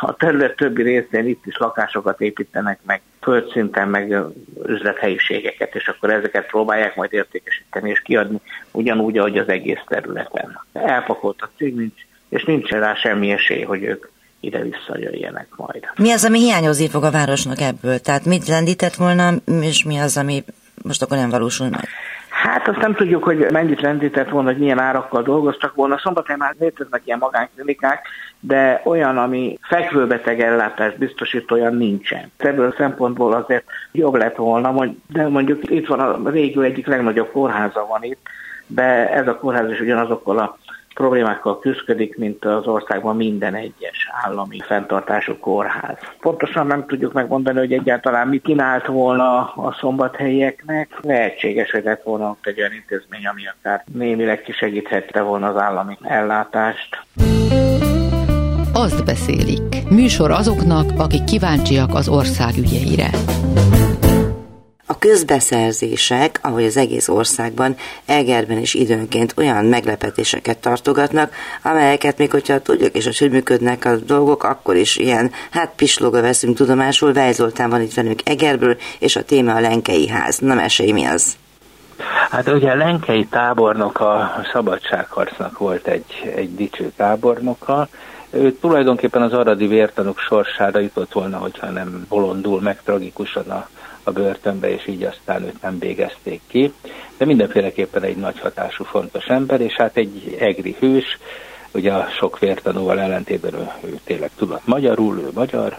a 0.00 0.14
terület 0.18 0.56
többi 0.56 0.82
részén 0.82 1.26
itt 1.26 1.46
is 1.46 1.56
lakásokat 1.56 2.20
építenek 2.20 2.78
meg, 2.86 3.00
földszinten 3.20 3.88
meg 3.88 4.16
üzlethelyiségeket, 4.66 5.74
és 5.74 5.88
akkor 5.88 6.10
ezeket 6.10 6.46
próbálják 6.46 6.96
majd 6.96 7.12
értékesíteni 7.12 7.90
és 7.90 8.00
kiadni 8.00 8.40
ugyanúgy, 8.70 9.18
ahogy 9.18 9.38
az 9.38 9.48
egész 9.48 9.80
területen. 9.86 10.60
Elpakolt 10.72 11.42
a 11.42 11.48
cég, 11.56 11.74
nincs, 11.74 12.00
és 12.28 12.44
nincs 12.44 12.70
rá 12.70 12.94
semmi 12.94 13.30
esély, 13.30 13.62
hogy 13.62 13.82
ők 13.82 14.06
ide 14.40 14.62
visszajöjjenek 14.62 15.46
majd. 15.56 15.88
Mi 15.96 16.12
az, 16.12 16.24
ami 16.24 16.38
hiányozni 16.38 16.88
fog 16.88 17.04
a 17.04 17.10
városnak 17.10 17.60
ebből? 17.60 17.98
Tehát 17.98 18.24
mit 18.24 18.48
lendített 18.48 18.94
volna, 18.94 19.32
és 19.60 19.84
mi 19.84 19.98
az, 19.98 20.16
ami 20.16 20.44
most 20.82 21.02
akkor 21.02 21.16
nem 21.16 21.30
valósul 21.30 21.68
meg? 21.68 21.88
Hát 22.28 22.68
azt 22.68 22.78
nem 22.78 22.94
tudjuk, 22.94 23.24
hogy 23.24 23.46
mennyit 23.50 23.80
rendített 23.80 24.28
volna, 24.28 24.48
hogy 24.50 24.58
milyen 24.58 24.78
árakkal 24.78 25.22
dolgoztak 25.22 25.74
volna. 25.74 25.98
Szombathelyen 25.98 26.40
már 26.40 26.54
léteznek 26.58 27.02
ilyen 27.04 27.18
magánklinikák, 27.18 28.06
de 28.46 28.80
olyan, 28.84 29.18
ami 29.18 29.58
fekvőbeteg 29.62 30.40
ellátást 30.40 30.98
biztosít, 30.98 31.50
olyan 31.50 31.74
nincsen. 31.76 32.30
Ebből 32.36 32.66
a 32.66 32.74
szempontból 32.76 33.32
azért 33.32 33.64
jobb 33.92 34.14
lett 34.14 34.36
volna, 34.36 34.86
de 35.08 35.28
mondjuk 35.28 35.70
itt 35.70 35.86
van 35.86 36.00
a 36.00 36.30
régió 36.30 36.60
egyik 36.60 36.86
legnagyobb 36.86 37.30
kórháza 37.30 37.86
van 37.86 38.02
itt, 38.02 38.26
de 38.66 39.10
ez 39.10 39.28
a 39.28 39.36
kórház 39.36 39.70
is 39.70 39.80
ugyanazokkal 39.80 40.38
a 40.38 40.58
problémákkal 40.94 41.58
küzdik, 41.58 42.16
mint 42.16 42.44
az 42.44 42.66
országban 42.66 43.16
minden 43.16 43.54
egyes 43.54 44.08
állami 44.24 44.58
fenntartású 44.66 45.38
kórház. 45.38 45.98
Pontosan 46.20 46.66
nem 46.66 46.86
tudjuk 46.86 47.12
megmondani, 47.12 47.58
hogy 47.58 47.72
egyáltalán 47.72 48.28
mit 48.28 48.42
kínált 48.42 48.86
volna 48.86 49.38
a 49.38 49.76
szombathelyieknek. 49.80 50.98
Lehetséges, 51.02 51.70
hogy 51.70 51.84
lett 51.84 52.02
volna 52.02 52.28
ott 52.28 52.46
egy 52.46 52.58
olyan 52.58 52.72
intézmény, 52.72 53.26
ami 53.26 53.42
akár 53.46 53.84
némileg 53.92 54.42
kisegíthette 54.42 55.22
volna 55.22 55.48
az 55.48 55.56
állami 55.56 55.98
ellátást. 56.02 56.98
Azt 58.84 59.04
beszélik. 59.04 59.88
Műsor 59.88 60.30
azoknak, 60.30 60.90
akik 60.96 61.24
kíváncsiak 61.24 61.94
az 61.94 62.08
ország 62.08 62.56
ügyeire. 62.56 63.10
A 64.86 64.98
közbeszerzések, 64.98 66.38
ahogy 66.42 66.64
az 66.64 66.76
egész 66.76 67.08
országban, 67.08 67.76
Egerben 68.06 68.58
is 68.58 68.74
időnként 68.74 69.34
olyan 69.36 69.64
meglepetéseket 69.64 70.58
tartogatnak, 70.58 71.34
amelyeket 71.62 72.18
még 72.18 72.30
hogyha 72.30 72.62
tudjuk 72.62 72.96
és 72.96 73.18
hogy 73.18 73.30
működnek 73.30 73.84
a 73.84 73.96
dolgok, 73.96 74.42
akkor 74.42 74.76
is 74.76 74.96
ilyen, 74.96 75.30
hát 75.50 75.72
pisloga 75.76 76.20
veszünk 76.20 76.56
tudomásul. 76.56 77.12
Vejzoltán 77.12 77.70
van 77.70 77.82
itt 77.82 77.94
velünk 77.94 78.20
Egerből, 78.24 78.76
és 78.98 79.16
a 79.16 79.24
téma 79.24 79.54
a 79.54 79.60
Lenkei 79.60 80.08
ház. 80.08 80.38
Na 80.38 80.54
mesélj, 80.54 80.92
mi 80.92 81.04
az? 81.04 81.36
Hát 82.30 82.48
ugye 82.48 82.70
a 82.70 82.76
Lenkei 82.76 83.26
tábornok 83.26 84.00
a 84.00 84.42
szabadságharcnak 84.52 85.58
volt 85.58 85.86
egy, 85.86 86.32
egy 86.36 86.54
dicső 86.54 86.92
tábornoka, 86.96 87.88
ő 88.30 88.52
tulajdonképpen 88.52 89.22
az 89.22 89.32
aradi 89.32 89.66
vértanúk 89.66 90.18
sorsára 90.18 90.80
jutott 90.80 91.12
volna, 91.12 91.38
hogyha 91.38 91.70
nem 91.70 92.06
bolondul 92.08 92.60
meg 92.60 92.82
tragikusan 92.82 93.50
a 93.50 93.68
a 94.04 94.10
börtönbe, 94.10 94.70
és 94.70 94.86
így 94.86 95.02
aztán 95.02 95.42
őt 95.42 95.62
nem 95.62 95.78
végezték 95.78 96.40
ki. 96.46 96.72
De 97.16 97.24
mindenféleképpen 97.24 98.02
egy 98.02 98.16
nagy 98.16 98.40
hatású, 98.40 98.84
fontos 98.84 99.24
ember, 99.24 99.60
és 99.60 99.74
hát 99.74 99.96
egy 99.96 100.36
egri 100.38 100.76
hős, 100.78 101.18
ugye 101.70 101.92
a 101.92 102.08
sok 102.18 102.38
vértanúval 102.38 103.00
ellentétben 103.00 103.54
ő, 103.54 103.68
ő 103.84 103.98
tényleg 104.04 104.30
tudott 104.36 104.66
magyarul, 104.66 105.18
ő 105.18 105.28
magyar 105.34 105.76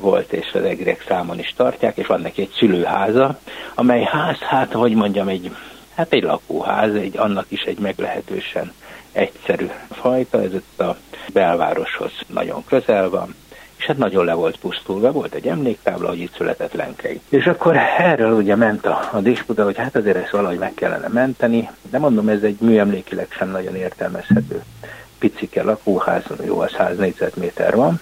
volt, 0.00 0.32
és 0.32 0.50
az 0.52 0.62
egriek 0.62 1.04
számon 1.08 1.38
is 1.38 1.54
tartják, 1.56 1.96
és 1.96 2.06
van 2.06 2.20
neki 2.20 2.40
egy 2.42 2.52
szülőháza, 2.56 3.38
amely 3.74 4.02
ház, 4.02 4.38
hát 4.38 4.72
hogy 4.72 4.94
mondjam, 4.94 5.28
egy, 5.28 5.50
hát 5.94 6.12
egy 6.12 6.22
lakóház, 6.22 6.94
egy, 6.94 7.16
annak 7.16 7.46
is 7.48 7.60
egy 7.60 7.78
meglehetősen 7.78 8.72
egyszerű 9.12 9.70
fajta, 9.90 10.42
ez 10.42 10.54
itt 10.54 10.80
a 10.80 10.96
belvároshoz 11.32 12.12
nagyon 12.26 12.64
közel 12.64 13.08
van, 13.08 13.34
és 13.78 13.84
hát 13.84 13.96
nagyon 13.96 14.24
le 14.24 14.32
volt 14.32 14.56
pusztulva, 14.56 15.12
volt 15.12 15.34
egy 15.34 15.46
emléktábla, 15.46 16.08
hogy 16.08 16.18
itt 16.18 16.34
született 16.36 16.72
Lenkei. 16.72 17.20
És 17.28 17.46
akkor 17.46 17.76
erről 17.98 18.32
ugye 18.32 18.56
ment 18.56 18.86
a, 18.86 19.08
a 19.12 19.20
disputa, 19.20 19.64
hogy 19.64 19.76
hát 19.76 19.96
azért 19.96 20.16
ezt 20.16 20.30
valahogy 20.30 20.58
meg 20.58 20.74
kellene 20.74 21.08
menteni, 21.08 21.70
de 21.90 21.98
mondom, 21.98 22.28
ez 22.28 22.42
egy 22.42 22.56
műemlékileg 22.60 23.26
sem 23.30 23.50
nagyon 23.50 23.76
értelmezhető 23.76 24.62
picike 25.18 25.62
lakóház, 25.62 26.22
jó, 26.44 26.60
az 26.60 26.72
100 26.72 26.96
négyzetméter 26.96 27.76
van, 27.76 28.00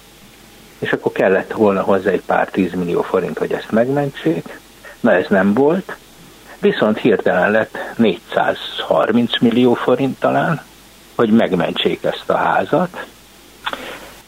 és 0.79 0.93
akkor 0.93 1.13
kellett 1.13 1.53
volna 1.53 1.83
hozzá 1.83 2.11
egy 2.11 2.23
pár 2.27 2.49
tízmillió 2.49 3.03
forint, 3.03 3.39
hogy 3.39 3.53
ezt 3.53 3.71
megmentsék. 3.71 4.59
Na 5.01 5.13
ez 5.13 5.27
nem 5.29 5.55
volt, 5.55 5.97
viszont 6.59 6.99
hirtelen 6.99 7.51
lett 7.51 7.79
430 7.97 9.41
millió 9.41 9.75
forint 9.75 10.19
talán, 10.19 10.63
hogy 11.15 11.31
megmentsék 11.31 12.05
ezt 12.05 12.31
a 12.31 12.37
házat, 12.37 13.07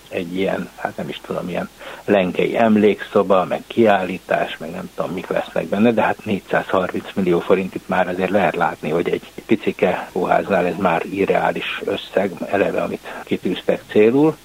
egy 0.09 0.37
ilyen, 0.37 0.69
hát 0.77 0.97
nem 0.97 1.09
is 1.09 1.21
tudom, 1.27 1.49
ilyen 1.49 1.69
lenkei 2.05 2.57
emlékszoba, 2.57 3.45
meg 3.45 3.63
kiállítás, 3.67 4.57
meg 4.59 4.71
nem 4.71 4.91
tudom, 4.95 5.13
mik 5.13 5.27
lesznek 5.27 5.67
benne, 5.67 5.93
de 5.93 6.03
hát 6.03 6.25
430 6.25 7.05
millió 7.15 7.41
forint 7.41 7.75
itt 7.75 7.89
már 7.89 8.09
azért 8.09 8.31
lehet 8.31 8.57
látni, 8.57 8.91
hogy 8.91 9.09
egy 9.09 9.33
picike 9.47 10.11
óháznál 10.13 10.67
ez 10.67 10.77
már 10.77 11.05
irreális 11.11 11.81
összeg, 11.85 12.33
eleve, 12.51 12.83
amit 12.83 13.07
kitűztek 13.25 13.83
célul. 13.91 14.37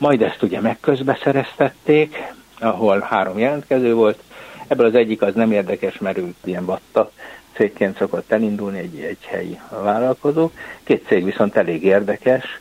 Majd 0.00 0.22
ezt 0.22 0.42
ugye 0.42 0.60
megközbeszereztették, 0.60 2.16
ahol 2.58 3.00
három 3.00 3.38
jelentkező 3.38 3.94
volt, 3.94 4.22
ebből 4.66 4.86
az 4.86 4.94
egyik 4.94 5.22
az 5.22 5.34
nem 5.34 5.52
érdekes, 5.52 5.98
mert 5.98 6.18
ő 6.18 6.34
ilyen 6.44 6.64
vatta 6.64 7.10
cégként 7.52 7.96
szokott 7.96 8.32
elindulni 8.32 8.78
egy, 8.78 9.00
egy 9.00 9.24
helyi 9.24 9.58
vállalkozó. 9.82 10.50
Két 10.82 11.06
cég 11.06 11.24
viszont 11.24 11.56
elég 11.56 11.84
érdekes, 11.84 12.60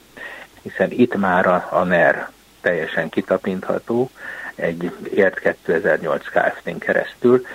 hiszen 0.62 0.91
itt 0.91 1.15
már 1.15 1.46
a, 1.46 1.67
a 1.72 1.84
NER 1.84 2.29
teljesen 2.62 3.10
kitapintható 3.10 4.10
egy 4.55 4.91
ért 5.13 5.39
2008 5.39 6.24
Kft-n 6.24 6.77
keresztül, 6.77 7.46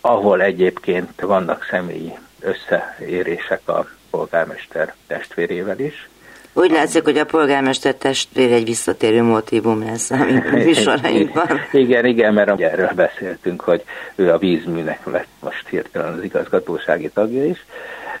ahol 0.00 0.42
egyébként 0.42 1.20
vannak 1.20 1.66
személyi 1.70 2.12
összeérések 2.40 3.68
a 3.68 3.88
polgármester 4.10 4.94
testvérével 5.06 5.78
is. 5.78 6.08
Úgy 6.52 6.70
látszik, 6.70 7.04
hogy 7.04 7.18
a 7.18 7.24
polgármester 7.24 7.94
testvér 7.94 8.52
egy 8.52 8.64
visszatérő 8.64 9.22
motivum 9.22 9.84
lesz 9.84 10.10
a 10.10 10.16
műsorainkban. 10.52 11.46
Igen, 11.72 12.04
igen, 12.04 12.34
mert 12.34 12.60
erről 12.60 12.90
beszéltünk, 12.94 13.60
hogy 13.60 13.84
ő 14.14 14.32
a 14.32 14.38
vízműnek 14.38 15.06
lett 15.06 15.26
most 15.40 15.68
hirtelen 15.68 16.12
az 16.12 16.24
igazgatósági 16.24 17.08
tagja 17.08 17.44
is. 17.44 17.64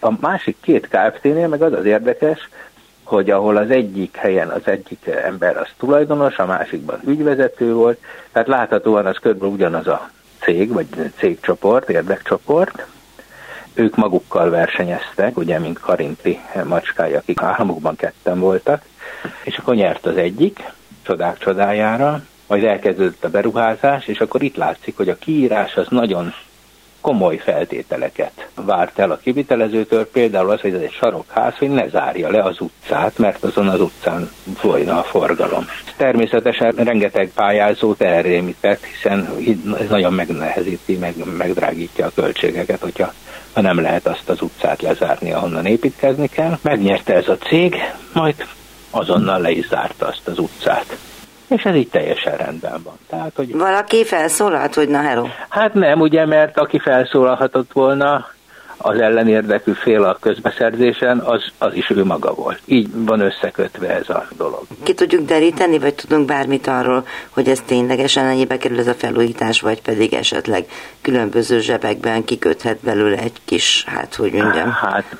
A 0.00 0.12
másik 0.20 0.56
két 0.60 0.88
Kft-nél 0.88 1.48
meg 1.48 1.62
az 1.62 1.72
az 1.72 1.84
érdekes, 1.84 2.48
hogy 3.04 3.30
ahol 3.30 3.56
az 3.56 3.70
egyik 3.70 4.16
helyen 4.16 4.48
az 4.48 4.62
egyik 4.64 5.06
ember 5.06 5.56
az 5.56 5.68
tulajdonos, 5.78 6.38
a 6.38 6.46
másikban 6.46 7.00
ügyvezető 7.06 7.72
volt, 7.72 7.98
tehát 8.32 8.48
láthatóan 8.48 9.06
az 9.06 9.16
körülbelül 9.16 9.54
ugyanaz 9.54 9.86
a 9.86 10.10
cég, 10.40 10.72
vagy 10.72 10.86
cégcsoport, 11.16 11.88
érdekcsoport, 11.88 12.86
ők 13.74 13.96
magukkal 13.96 14.50
versenyeztek, 14.50 15.36
ugye, 15.36 15.58
mint 15.58 15.80
Karinti 15.80 16.40
macskája, 16.64 17.18
akik 17.18 17.42
államokban 17.42 17.96
ketten 17.96 18.38
voltak, 18.38 18.82
és 19.42 19.56
akkor 19.56 19.74
nyert 19.74 20.06
az 20.06 20.16
egyik, 20.16 20.72
csodák 21.02 21.38
csodájára, 21.38 22.22
majd 22.46 22.64
elkezdődött 22.64 23.24
a 23.24 23.30
beruházás, 23.30 24.06
és 24.06 24.20
akkor 24.20 24.42
itt 24.42 24.56
látszik, 24.56 24.96
hogy 24.96 25.08
a 25.08 25.18
kiírás 25.18 25.74
az 25.74 25.86
nagyon 25.88 26.34
komoly 27.00 27.36
feltételeket 27.36 28.48
várt 28.54 28.98
el 28.98 29.10
a 29.10 29.16
kivitelezőtől, 29.16 30.10
például 30.10 30.50
az, 30.50 30.60
hogy 30.60 30.74
ez 30.74 30.80
egy 30.80 30.92
sarokház, 30.92 31.56
hogy 31.56 31.70
ne 31.70 31.88
zárja 31.88 32.30
le 32.30 32.42
az 32.42 32.60
utcát, 32.60 33.18
mert 33.18 33.44
azon 33.44 33.68
az 33.68 33.80
utcán 33.80 34.30
folyna 34.56 34.98
a 34.98 35.02
forgalom. 35.02 35.64
Természetesen 35.96 36.70
rengeteg 36.70 37.30
pályázót 37.34 38.02
elrémített, 38.02 38.84
hiszen 38.84 39.28
ez 39.80 39.88
nagyon 39.88 40.12
megnehezíti, 40.12 40.96
meg, 40.96 41.14
megdrágítja 41.36 42.06
a 42.06 42.12
költségeket, 42.14 42.80
hogyha 42.80 43.12
ha 43.52 43.60
nem 43.60 43.80
lehet 43.80 44.06
azt 44.06 44.28
az 44.28 44.42
utcát 44.42 44.82
lezárni, 44.82 45.32
ahonnan 45.32 45.66
építkezni 45.66 46.28
kell. 46.28 46.58
Megnyerte 46.62 47.14
ez 47.14 47.28
a 47.28 47.36
cég, 47.36 47.76
majd 48.12 48.34
azonnal 48.90 49.40
le 49.40 49.50
is 49.50 49.66
zárta 49.66 50.06
azt 50.06 50.28
az 50.28 50.38
utcát 50.38 50.96
és 51.50 51.62
ez 51.62 51.74
így 51.74 51.88
teljesen 51.88 52.36
rendben 52.36 52.82
van. 52.84 52.98
Tehát, 53.08 53.32
hogy... 53.36 53.56
Valaki 53.56 54.04
felszólalt, 54.04 54.74
hogy 54.74 54.88
na 54.88 55.00
hello? 55.00 55.26
Hát 55.48 55.74
nem, 55.74 56.00
ugye, 56.00 56.26
mert 56.26 56.58
aki 56.58 56.78
felszólalhatott 56.78 57.72
volna, 57.72 58.26
az 58.82 58.98
ellenérdekű 58.98 59.72
fél 59.72 60.04
a 60.04 60.16
közbeszerzésen, 60.20 61.18
az, 61.18 61.44
az 61.58 61.74
is 61.74 61.90
ő 61.90 62.04
maga 62.04 62.34
volt. 62.34 62.60
Így 62.64 62.88
van 62.92 63.20
összekötve 63.20 63.88
ez 63.88 64.08
a 64.08 64.28
dolog. 64.36 64.62
Ki 64.82 64.94
tudjuk 64.94 65.26
deríteni, 65.26 65.78
vagy 65.78 65.94
tudunk 65.94 66.26
bármit 66.26 66.66
arról, 66.66 67.06
hogy 67.30 67.48
ez 67.48 67.60
ténylegesen 67.66 68.24
ennyibe 68.24 68.56
kerül 68.56 68.78
ez 68.78 68.86
a 68.86 68.94
felújítás, 68.94 69.60
vagy 69.60 69.82
pedig 69.82 70.14
esetleg 70.14 70.66
különböző 71.00 71.60
zsebekben 71.60 72.24
kiköthet 72.24 72.78
belőle 72.80 73.18
egy 73.18 73.40
kis, 73.44 73.84
hát 73.86 74.14
hogy 74.14 74.32
mondjam. 74.32 74.70
Hát 74.70 75.16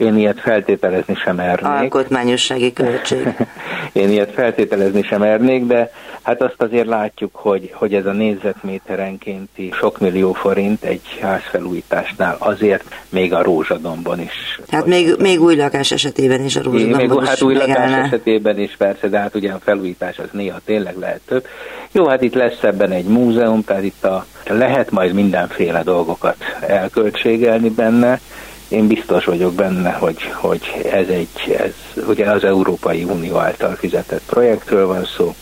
én 0.00 0.16
ilyet 0.16 0.40
feltételezni 0.40 1.14
sem 1.14 1.38
ernék. 1.38 1.64
Alkotmányossági 1.64 2.72
költség. 2.72 3.28
Én 3.92 4.10
ilyet 4.10 4.32
feltételezni 4.32 5.02
sem 5.02 5.22
ernék, 5.22 5.66
de 5.66 5.90
hát 6.22 6.42
azt 6.42 6.62
azért 6.62 6.86
látjuk, 6.86 7.36
hogy, 7.36 7.70
hogy 7.74 7.94
ez 7.94 8.06
a 8.06 8.12
négyzetméterenkénti 8.12 9.70
sok 9.72 9.98
millió 9.98 10.32
forint 10.32 10.84
egy 10.84 11.18
házfelújításnál 11.20 12.36
azért 12.38 12.84
még 13.08 13.32
a 13.32 13.42
rózsadomban 13.42 14.20
is. 14.20 14.60
Hát 14.70 14.86
még, 14.86 15.14
még 15.18 15.40
új 15.40 15.56
lakás 15.56 15.90
esetében 15.90 16.44
is 16.44 16.56
a 16.56 16.62
rózsadomban 16.62 17.16
még, 17.16 17.22
is 17.22 17.28
Hát 17.28 17.42
új 17.42 17.54
lakás 17.54 18.06
esetében 18.06 18.58
is 18.58 18.76
persze, 18.76 19.08
de 19.08 19.18
hát 19.18 19.34
ugye 19.34 19.52
a 19.52 19.58
felújítás 19.58 20.18
az 20.18 20.28
néha 20.32 20.58
tényleg 20.64 20.96
lehet 20.96 21.20
több. 21.26 21.46
Jó, 21.92 22.08
hát 22.08 22.22
itt 22.22 22.34
lesz 22.34 22.62
ebben 22.62 22.90
egy 22.90 23.04
múzeum, 23.04 23.64
tehát 23.64 23.82
itt 23.82 24.04
a, 24.04 24.26
lehet 24.48 24.90
majd 24.90 25.12
mindenféle 25.12 25.82
dolgokat 25.82 26.36
elköltségelni 26.60 27.68
benne, 27.68 28.20
én 28.70 28.86
biztos 28.86 29.24
vagyok 29.24 29.54
benne, 29.54 29.90
hogy, 29.90 30.22
hogy 30.32 30.60
ez 30.92 31.08
egy, 31.08 31.56
ez 31.58 32.04
ugye 32.06 32.30
az 32.30 32.44
Európai 32.44 33.02
Unió 33.02 33.36
által 33.36 33.74
fizetett 33.74 34.22
projektről 34.26 34.86
van 34.86 35.04
szó, 35.16 35.34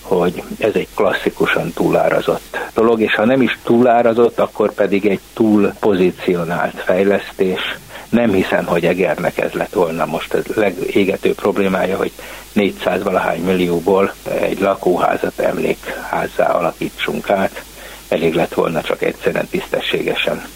hogy 0.00 0.42
ez 0.58 0.74
egy 0.74 0.88
klasszikusan 0.94 1.72
túlárazott 1.72 2.58
dolog, 2.74 3.00
és 3.00 3.14
ha 3.14 3.24
nem 3.24 3.42
is 3.42 3.58
túlárazott, 3.64 4.38
akkor 4.38 4.72
pedig 4.72 5.06
egy 5.06 5.20
túl 5.32 5.72
pozícionált 5.80 6.82
fejlesztés. 6.84 7.78
Nem 8.08 8.32
hiszem, 8.32 8.64
hogy 8.64 8.84
Egernek 8.84 9.38
ez 9.38 9.52
lett 9.52 9.72
volna 9.72 10.04
most 10.06 10.34
a 10.34 10.38
legégető 10.54 11.34
problémája, 11.34 11.96
hogy 11.96 12.12
400 12.52 13.02
valahány 13.02 13.40
millióból 13.40 14.12
egy 14.40 14.60
lakóházat 14.60 15.38
emlékházzá 15.38 16.46
alakítsunk 16.50 17.30
át. 17.30 17.64
Elég 18.08 18.34
lett 18.34 18.54
volna 18.54 18.82
csak 18.82 19.02
egyszerűen 19.02 19.48
tisztességesen 19.48 20.48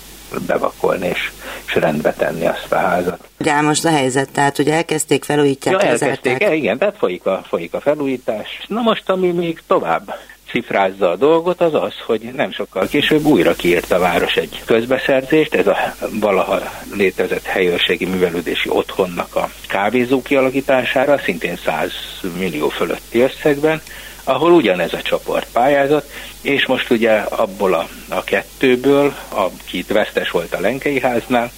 bevakolni 0.47 1.07
és, 1.07 1.31
és 1.67 1.75
rendbe 1.75 2.13
tenni 2.13 2.47
azt 2.47 2.73
a 2.73 2.77
házat. 2.77 3.29
Ugye 3.39 3.61
most 3.61 3.85
a 3.85 3.91
helyzet, 3.91 4.31
tehát 4.31 4.57
hogy 4.57 4.69
elkezdték, 4.69 5.25
felújítják, 5.25 5.83
ja, 5.83 5.89
elkezdték, 5.89 6.43
el, 6.43 6.53
igen, 6.53 6.79
tehát 6.79 6.97
folyik 6.99 7.27
a, 7.27 7.43
folyik 7.49 7.75
a 7.75 7.81
felújítás. 7.81 8.65
Na 8.67 8.81
most, 8.81 9.11
ami 9.11 9.31
még 9.31 9.63
tovább 9.67 10.15
cifrázza 10.51 11.11
a 11.11 11.17
dolgot, 11.17 11.61
az 11.61 11.75
az, 11.75 11.95
hogy 12.07 12.21
nem 12.37 12.53
sokkal 12.53 12.87
később 12.87 13.25
újra 13.25 13.55
kiírt 13.55 13.93
a 13.93 13.99
város 13.99 14.35
egy 14.35 14.63
közbeszerzést, 14.65 15.55
ez 15.55 15.67
a 15.67 15.77
valaha 16.21 16.61
létezett 16.95 17.45
helyőrségi 17.45 18.07
művelődési 18.07 18.69
otthonnak 18.69 19.35
a 19.35 19.51
kávézó 19.69 20.23
kialakítására, 20.23 21.19
szintén 21.19 21.57
100 21.65 21.93
millió 22.39 22.69
fölötti 22.69 23.21
összegben, 23.21 23.83
ahol 24.31 24.53
ugyanez 24.53 24.93
a 24.93 25.03
csoport 25.03 25.47
pályázott, 25.53 26.11
és 26.41 26.67
most 26.67 26.91
ugye 26.91 27.13
abból 27.13 27.75
a, 27.75 27.89
a 28.09 28.25
kettőből, 28.25 29.15
aki 29.29 29.85
vesztes 29.89 30.31
volt 30.31 30.55
a 30.55 30.61
Lenkei 30.61 31.01
háznál, 31.01 31.53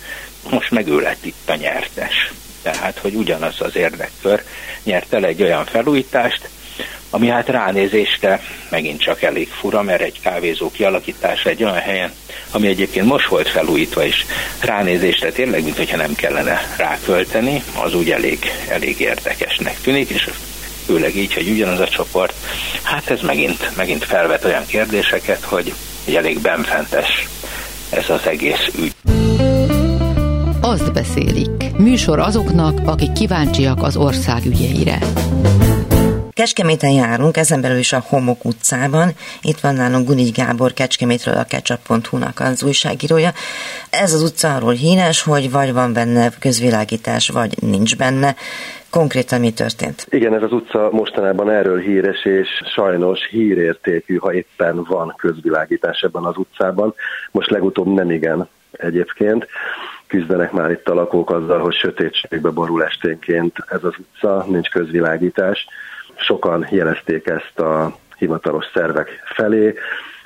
most 0.50 0.71
meg 0.71 0.88
ő 0.88 1.00
lett 1.00 1.25
itt 1.25 1.49
a 1.49 1.55
nyertes. 1.55 2.33
Tehát, 2.62 2.99
hogy 2.99 3.14
ugyanaz 3.14 3.61
az 3.61 3.76
érdekkör 3.76 4.43
nyert 4.83 5.12
el 5.12 5.25
egy 5.25 5.43
olyan 5.43 5.64
felújítást, 5.64 6.49
ami 7.11 7.29
hát 7.29 7.49
ránézésre 7.49 8.41
megint 8.69 9.00
csak 9.00 9.23
elég 9.23 9.49
fura, 9.49 9.83
mert 9.83 10.02
egy 10.02 10.21
kávézó 10.21 10.71
kialakítása 10.71 11.49
egy 11.49 11.64
olyan 11.64 11.79
helyen, 11.79 12.12
ami 12.50 12.69
egyébként 12.69 13.07
most 13.07 13.29
volt 13.29 13.49
felújítva, 13.49 14.05
és 14.05 14.25
ránézésre 14.61 15.31
tényleg, 15.31 15.64
mintha 15.64 15.97
nem 15.97 16.14
kellene 16.14 16.75
rákölteni, 16.77 17.62
az 17.83 17.94
úgy 17.94 18.11
elég, 18.11 18.38
elég 18.68 19.01
érdekesnek 19.01 19.81
tűnik, 19.81 20.09
és 20.09 20.29
főleg 20.87 21.16
így, 21.16 21.35
hogy 21.35 21.49
ugyanaz 21.49 21.81
a 21.81 21.88
csoport, 21.88 22.35
hát 22.83 23.11
ez 23.11 23.21
megint, 23.21 23.77
megint 23.77 24.05
felvet 24.05 24.45
olyan 24.45 24.66
kérdéseket, 24.66 25.45
hogy 25.45 25.75
elég 26.14 26.40
benfentes 26.40 27.29
ez 27.90 28.11
az 28.11 28.27
egész 28.27 28.71
ügy. 28.79 28.95
Azt 30.61 30.92
beszélik. 30.92 31.77
Műsor 31.77 32.18
azoknak, 32.18 32.79
akik 32.85 33.12
kíváncsiak 33.12 33.83
az 33.83 33.97
ország 33.97 34.45
ügyeire. 34.45 34.99
Kecskeméten 36.33 36.90
járunk, 36.90 37.37
ezen 37.37 37.61
belül 37.61 37.79
is 37.79 37.92
a 37.92 38.05
Homok 38.09 38.45
utcában. 38.45 39.12
Itt 39.42 39.61
van 39.61 39.75
nálunk 39.75 40.07
Gunigy 40.07 40.31
Gábor, 40.31 40.73
Kecskemétről 40.73 41.37
a 41.37 41.45
ketchup.hu-nak 41.45 42.40
az 42.40 42.62
újságírója. 42.62 43.33
Ez 43.90 44.12
az 44.12 44.23
utca 44.23 44.55
arról 44.55 44.73
híres, 44.73 45.23
hogy 45.23 45.51
vagy 45.51 45.73
van 45.73 45.92
benne 45.92 46.31
közvilágítás, 46.38 47.29
vagy 47.29 47.62
nincs 47.62 47.97
benne. 47.97 48.37
Konkrétan 48.92 49.40
mi 49.40 49.52
történt? 49.52 50.07
Igen, 50.11 50.35
ez 50.35 50.42
az 50.42 50.52
utca 50.52 50.88
mostanában 50.92 51.50
erről 51.50 51.78
híres, 51.78 52.24
és 52.24 52.48
sajnos 52.74 53.26
hírértékű, 53.31 54.16
ha 54.16 54.33
éppen 54.33 54.85
van 54.85 55.14
közvilágítás 55.16 56.00
ebben 56.00 56.24
az 56.24 56.37
utcában. 56.37 56.94
Most 57.31 57.50
legutóbb 57.50 57.87
nem 57.87 58.11
igen 58.11 58.48
egyébként. 58.70 59.46
Küzdenek 60.07 60.52
már 60.52 60.70
itt 60.70 60.88
a 60.88 60.94
lakók 60.94 61.31
azzal, 61.31 61.59
hogy 61.59 61.74
sötétségbe 61.74 62.50
borul 62.50 62.85
esténként 62.85 63.57
ez 63.68 63.85
az 63.85 63.94
utca, 63.98 64.44
nincs 64.48 64.68
közvilágítás. 64.68 65.66
Sokan 66.14 66.66
jelezték 66.70 67.26
ezt 67.26 67.59
a 67.59 67.96
hivatalos 68.16 68.64
szervek 68.74 69.22
felé, 69.24 69.74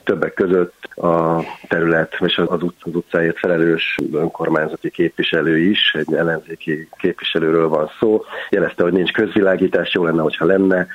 többek 0.06 0.34
között 0.34 0.84
a 0.94 1.42
terület 1.68 2.16
és 2.20 2.38
az, 2.38 2.48
az 2.50 2.94
utcáért 2.94 3.38
felelős 3.38 3.96
önkormányzati 4.12 4.90
képviselő 4.90 5.58
is, 5.58 5.94
egy 5.94 6.14
ellenzéki 6.14 6.88
képviselőről 6.98 7.68
van 7.68 7.90
szó, 7.98 8.24
jelezte, 8.50 8.82
hogy 8.82 8.92
nincs 8.92 9.12
közvilágítás, 9.12 9.94
jó 9.94 10.04
lenne, 10.04 10.22
hogyha 10.22 10.44
lenne, 10.44 10.86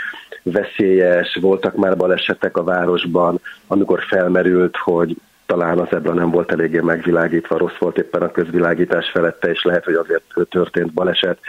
veszélyes, 0.43 1.37
voltak 1.41 1.75
már 1.75 1.97
balesetek 1.97 2.57
a 2.57 2.63
városban, 2.63 3.39
amikor 3.67 4.03
felmerült, 4.03 4.77
hogy 4.77 5.15
talán 5.45 5.79
az 5.79 5.87
ebben 5.91 6.13
nem 6.13 6.31
volt 6.31 6.51
eléggé 6.51 6.79
megvilágítva, 6.79 7.57
rossz 7.57 7.77
volt 7.79 7.97
éppen 7.97 8.21
a 8.21 8.31
közvilágítás 8.31 9.09
felette, 9.09 9.49
és 9.49 9.63
lehet, 9.63 9.83
hogy 9.83 9.93
azért 9.93 10.23
történt 10.49 10.93
baleset. 10.93 11.39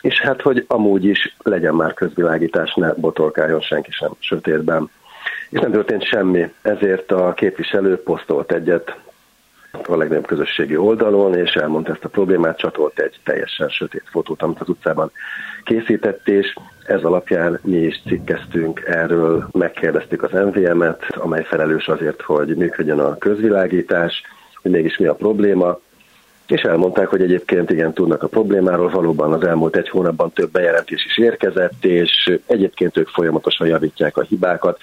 És 0.00 0.20
hát, 0.20 0.42
hogy 0.42 0.64
amúgy 0.68 1.04
is 1.04 1.36
legyen 1.42 1.74
már 1.74 1.94
közvilágítás, 1.94 2.74
ne 2.74 2.92
botolkáljon 2.94 3.60
senki 3.60 3.90
sem 3.90 4.10
sötétben 4.18 4.90
és 5.50 5.60
nem 5.60 5.70
történt 5.70 6.04
semmi. 6.04 6.52
Ezért 6.62 7.12
a 7.12 7.32
képviselő 7.32 8.02
posztolt 8.02 8.52
egyet 8.52 8.96
a 9.88 9.96
legnagyobb 9.96 10.26
közösségi 10.26 10.76
oldalon, 10.76 11.34
és 11.34 11.52
elmondta 11.52 11.92
ezt 11.92 12.04
a 12.04 12.08
problémát, 12.08 12.58
csatolt 12.58 12.98
egy 12.98 13.20
teljesen 13.24 13.68
sötét 13.68 14.04
fotót, 14.10 14.42
amit 14.42 14.60
az 14.60 14.68
utcában 14.68 15.10
készített, 15.64 16.28
és 16.28 16.54
ez 16.86 17.02
alapján 17.02 17.60
mi 17.62 17.76
is 17.76 18.02
cikkeztünk 18.06 18.82
erről, 18.86 19.48
megkérdeztük 19.52 20.22
az 20.22 20.30
MVM-et, 20.32 21.06
amely 21.16 21.44
felelős 21.44 21.88
azért, 21.88 22.22
hogy 22.22 22.56
működjön 22.56 22.98
a 22.98 23.18
közvilágítás, 23.18 24.22
hogy 24.62 24.70
mégis 24.70 24.98
mi 24.98 25.06
a 25.06 25.14
probléma, 25.14 25.78
és 26.46 26.60
elmondták, 26.60 27.08
hogy 27.08 27.22
egyébként 27.22 27.70
igen 27.70 27.92
tudnak 27.92 28.22
a 28.22 28.28
problémáról, 28.28 28.88
valóban 28.88 29.32
az 29.32 29.42
elmúlt 29.42 29.76
egy 29.76 29.88
hónapban 29.88 30.32
több 30.32 30.50
bejelentés 30.50 31.04
is 31.04 31.18
érkezett, 31.18 31.84
és 31.84 32.38
egyébként 32.46 32.96
ők 32.96 33.08
folyamatosan 33.08 33.66
javítják 33.66 34.16
a 34.16 34.22
hibákat, 34.22 34.78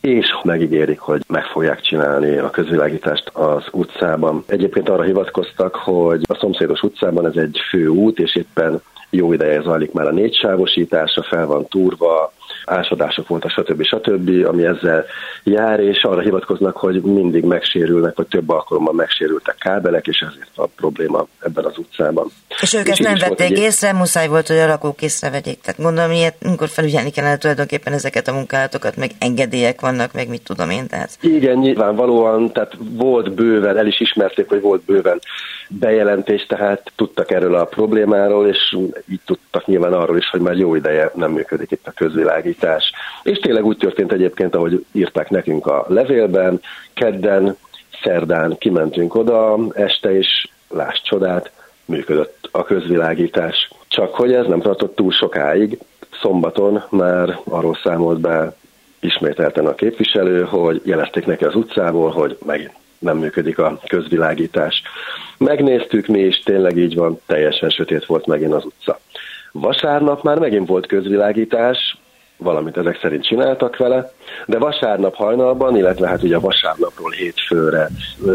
és 0.00 0.26
megígérik, 0.42 0.98
hogy 0.98 1.22
meg 1.28 1.44
fogják 1.44 1.80
csinálni 1.80 2.36
a 2.36 2.50
közvilágítást 2.50 3.28
az 3.32 3.64
utcában. 3.72 4.44
Egyébként 4.46 4.88
arra 4.88 5.02
hivatkoztak, 5.02 5.74
hogy 5.74 6.22
a 6.28 6.34
szomszédos 6.34 6.82
utcában 6.82 7.26
ez 7.26 7.36
egy 7.36 7.60
fő 7.70 7.88
út, 7.88 8.18
és 8.18 8.36
éppen 8.36 8.82
jó 9.10 9.32
ideje 9.32 9.60
zajlik 9.60 9.92
már 9.92 10.06
a 10.06 10.12
négysávosítása, 10.12 11.22
fel 11.22 11.46
van 11.46 11.66
túrva, 11.66 12.32
ásodások 12.68 13.28
voltak, 13.28 13.50
stb. 13.50 13.82
stb., 13.82 14.46
ami 14.46 14.64
ezzel 14.64 15.04
jár, 15.42 15.80
és 15.80 16.02
arra 16.02 16.20
hivatkoznak, 16.20 16.76
hogy 16.76 17.00
mindig 17.02 17.44
megsérülnek, 17.44 18.16
vagy 18.16 18.26
több 18.26 18.48
alkalommal 18.48 18.92
megsérültek 18.92 19.56
kábelek, 19.58 20.06
és 20.06 20.24
ezért 20.30 20.50
a 20.54 20.66
probléma 20.76 21.26
ebben 21.40 21.64
az 21.64 21.78
utcában. 21.78 22.30
És 22.60 22.74
ők 22.74 22.88
ezt 22.88 23.00
nem 23.00 23.16
vették 23.18 23.50
egy... 23.50 23.58
észre, 23.58 23.92
muszáj 23.92 24.28
volt, 24.28 24.46
hogy 24.46 24.58
a 24.58 24.66
lakók 24.66 25.02
észrevegyék. 25.02 25.60
Tehát 25.60 25.80
gondolom, 25.80 26.10
ilyet, 26.10 26.36
amikor 26.44 26.68
felügyelni 26.68 27.10
kellene 27.10 27.36
tulajdonképpen 27.36 27.92
ezeket 27.92 28.28
a 28.28 28.32
munkálatokat, 28.32 28.96
meg 28.96 29.10
engedélyek 29.18 29.80
vannak, 29.80 30.12
meg 30.12 30.28
mit 30.28 30.42
tudom 30.42 30.70
én. 30.70 30.86
Tehát. 30.86 31.18
Igen, 31.20 31.58
nyilvánvalóan, 31.58 32.52
tehát 32.52 32.72
volt 32.92 33.34
bőven, 33.34 33.76
el 33.76 33.86
is 33.86 34.00
ismerték, 34.00 34.48
hogy 34.48 34.60
volt 34.60 34.82
bőven 34.82 35.20
bejelentés, 35.68 36.46
tehát 36.46 36.92
tudtak 36.96 37.30
erről 37.30 37.54
a 37.54 37.64
problémáról, 37.64 38.48
és 38.48 38.76
így 39.10 39.20
tudtak 39.24 39.66
nyilván 39.66 39.92
arról 39.92 40.16
is, 40.16 40.28
hogy 40.30 40.40
már 40.40 40.56
jó 40.56 40.74
ideje 40.74 41.10
nem 41.14 41.32
működik 41.32 41.70
itt 41.70 41.86
a 41.86 41.92
közvilágítás. 42.58 42.92
És 43.22 43.38
tényleg 43.38 43.64
úgy 43.64 43.76
történt 43.76 44.12
egyébként, 44.12 44.54
ahogy 44.54 44.84
írták 44.92 45.30
nekünk 45.30 45.66
a 45.66 45.84
levélben, 45.88 46.60
kedden, 46.94 47.56
szerdán 48.02 48.56
kimentünk 48.58 49.14
oda, 49.14 49.58
este 49.72 50.18
is, 50.18 50.48
láss 50.68 51.02
csodát, 51.02 51.50
működött 51.84 52.48
a 52.52 52.62
közvilágítás. 52.62 53.70
Csak 53.88 54.14
hogy 54.14 54.32
ez 54.32 54.46
nem 54.46 54.60
tartott 54.60 54.94
túl 54.94 55.12
sokáig, 55.12 55.78
szombaton 56.20 56.82
már 56.90 57.38
arról 57.44 57.78
számolt 57.82 58.20
be 58.20 58.56
ismételten 59.00 59.66
a 59.66 59.74
képviselő, 59.74 60.42
hogy 60.42 60.80
jelezték 60.84 61.26
neki 61.26 61.44
az 61.44 61.54
utcából, 61.54 62.10
hogy 62.10 62.38
megint 62.46 62.72
nem 62.98 63.18
működik 63.18 63.58
a 63.58 63.80
közvilágítás. 63.86 64.82
Megnéztük 65.38 66.06
mi 66.06 66.20
is, 66.20 66.38
tényleg 66.38 66.76
így 66.76 66.94
van, 66.94 67.20
teljesen 67.26 67.68
sötét 67.68 68.06
volt 68.06 68.26
megint 68.26 68.52
az 68.52 68.64
utca. 68.64 68.98
Vasárnap 69.52 70.22
már 70.22 70.38
megint 70.38 70.68
volt 70.68 70.86
közvilágítás, 70.86 71.96
valamit 72.38 72.76
ezek 72.76 72.98
szerint 73.00 73.24
csináltak 73.24 73.76
vele, 73.76 74.12
de 74.46 74.58
vasárnap 74.58 75.14
hajnalban, 75.14 75.76
illetve 75.76 76.08
hát 76.08 76.22
ugye 76.22 76.38
vasárnapról 76.38 77.10
hétfőre 77.10 77.88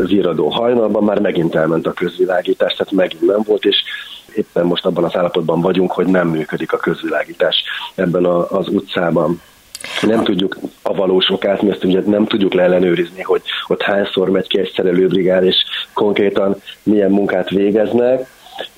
viradó 0.06 0.50
hajnalban 0.50 1.04
már 1.04 1.20
megint 1.20 1.56
elment 1.56 1.88
a 1.88 1.94
közvilágítás, 1.94 2.74
tehát 2.74 2.92
megint 2.92 3.26
nem 3.26 3.42
volt, 3.46 3.66
és 3.66 3.84
éppen 4.36 4.66
most 4.66 4.86
abban 4.86 5.04
az 5.04 5.16
állapotban 5.16 5.62
vagyunk, 5.62 5.92
hogy 5.92 6.06
nem 6.06 6.28
működik 6.28 6.74
a 6.74 6.78
közvilágítás 6.78 7.64
ebben 7.96 8.26
a, 8.26 8.50
az 8.50 8.68
utcában. 8.68 9.42
Nem 10.02 10.24
tudjuk 10.24 10.58
a 10.82 10.94
valós 10.94 11.30
okát, 11.30 11.62
mi 11.62 11.70
ezt 11.70 11.84
ugye 11.84 12.02
nem 12.06 12.26
tudjuk 12.26 12.54
leellenőrizni, 12.54 13.22
hogy 13.22 13.42
ott 13.68 13.82
hányszor 13.82 14.30
megy 14.30 14.48
ki 14.48 14.60
egy 14.60 14.72
szerelőbrigád, 14.76 15.44
és 15.44 15.56
konkrétan 15.94 16.56
milyen 16.84 17.12
munkát 17.12 17.50
végeznek. 17.50 18.28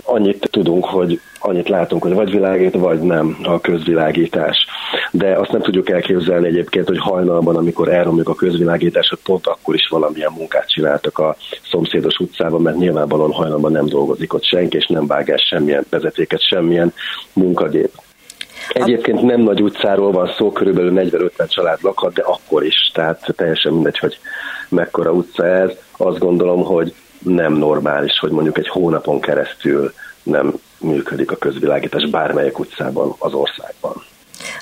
Annyit 0.03 0.47
tudunk, 0.51 0.85
hogy 0.85 1.19
annyit 1.39 1.69
látunk, 1.69 2.03
hogy 2.03 2.13
vagy 2.13 2.31
világít, 2.31 2.73
vagy 2.73 2.99
nem 2.99 3.37
a 3.43 3.59
közvilágítás. 3.59 4.65
De 5.11 5.37
azt 5.37 5.51
nem 5.51 5.61
tudjuk 5.61 5.89
elképzelni 5.89 6.47
egyébként, 6.47 6.87
hogy 6.87 6.99
hajnalban, 6.99 7.55
amikor 7.55 7.89
elromlik 7.89 8.29
a 8.29 8.35
közvilágítás, 8.35 9.09
hogy 9.09 9.19
pont 9.23 9.47
akkor 9.47 9.75
is 9.75 9.87
valamilyen 9.87 10.31
munkát 10.37 10.69
csináltak 10.69 11.17
a 11.17 11.35
szomszédos 11.69 12.17
utcában, 12.17 12.61
mert 12.61 12.77
nyilvánvalóan 12.77 13.31
hajnalban 13.31 13.71
nem 13.71 13.85
dolgozik 13.85 14.33
ott 14.33 14.43
senki, 14.43 14.77
és 14.77 14.85
nem 14.85 15.07
vágás 15.07 15.41
semmilyen 15.41 15.85
vezetéket, 15.89 16.41
semmilyen 16.41 16.93
munkagép. 17.33 17.91
Egyébként 18.69 19.21
nem 19.21 19.41
nagy 19.41 19.61
utcáról 19.61 20.11
van 20.11 20.31
szó, 20.37 20.51
körülbelül 20.51 21.09
40-50 21.37 21.49
család 21.49 21.77
lakhat, 21.81 22.13
de 22.13 22.21
akkor 22.21 22.65
is, 22.65 22.91
tehát 22.93 23.33
teljesen 23.35 23.73
mindegy, 23.73 23.97
hogy 23.97 24.17
mekkora 24.69 25.11
utca 25.11 25.45
ez. 25.45 25.71
Azt 25.97 26.19
gondolom, 26.19 26.63
hogy 26.63 26.93
nem 27.25 27.53
normális, 27.53 28.19
hogy 28.19 28.31
mondjuk 28.31 28.57
egy 28.57 28.67
hónapon 28.67 29.21
keresztül 29.21 29.93
nem 30.23 30.53
működik 30.79 31.31
a 31.31 31.35
közvilágítás 31.35 32.09
bármelyik 32.09 32.59
utcában 32.59 33.15
az 33.17 33.33
országban. 33.33 34.03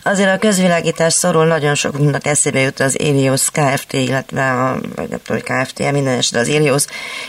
Azért 0.04 0.36
a 0.36 0.38
közvilágítás 0.38 1.14
szorul 1.14 1.46
nagyon 1.46 1.76
soknak 1.76 2.26
eszébe 2.26 2.60
jut 2.60 2.80
az 2.80 3.00
Ilios 3.00 3.50
Kft., 3.52 3.94
illetve 3.94 4.52
a, 4.52 4.78
vagy 4.96 5.10
nem 5.10 5.20
tudom, 5.24 5.42
hogy 5.42 5.66
Kft., 5.66 5.92
minden 5.92 6.18
esetben 6.18 6.42
az 6.42 6.48
Ilios 6.48 6.86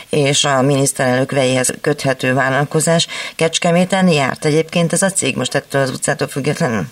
és 0.09 0.45
a 0.45 0.61
miniszterelnök 0.61 1.31
vejéhez 1.31 1.73
köthető 1.81 2.33
vállalkozás. 2.33 3.07
Kecskeméten 3.35 4.07
járt 4.07 4.45
egyébként 4.45 4.93
ez 4.93 5.01
a 5.01 5.09
cég 5.09 5.35
most 5.35 5.55
ettől 5.55 5.81
az 5.81 5.89
utcától 5.89 6.27
függetlenül? 6.27 6.83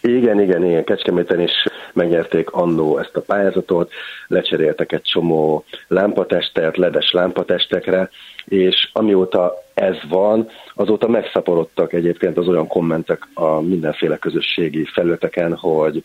Igen, 0.00 0.40
igen, 0.40 0.64
igen. 0.64 0.84
Kecskeméten 0.84 1.40
is 1.40 1.52
megnyerték 1.96 2.50
annó 2.50 2.98
ezt 2.98 3.16
a 3.16 3.20
pályázatot, 3.20 3.92
lecseréltek 4.26 4.92
egy 4.92 5.02
csomó 5.02 5.64
lámpatestet, 5.88 6.76
ledes 6.76 7.10
lámpatestekre, 7.12 8.10
és 8.44 8.90
amióta 8.92 9.54
ez 9.74 9.96
van, 10.08 10.48
azóta 10.74 11.08
megszaporodtak 11.08 11.92
egyébként 11.92 12.38
az 12.38 12.48
olyan 12.48 12.66
kommentek 12.66 13.28
a 13.34 13.60
mindenféle 13.60 14.16
közösségi 14.16 14.84
felületeken, 14.84 15.54
hogy 15.56 16.02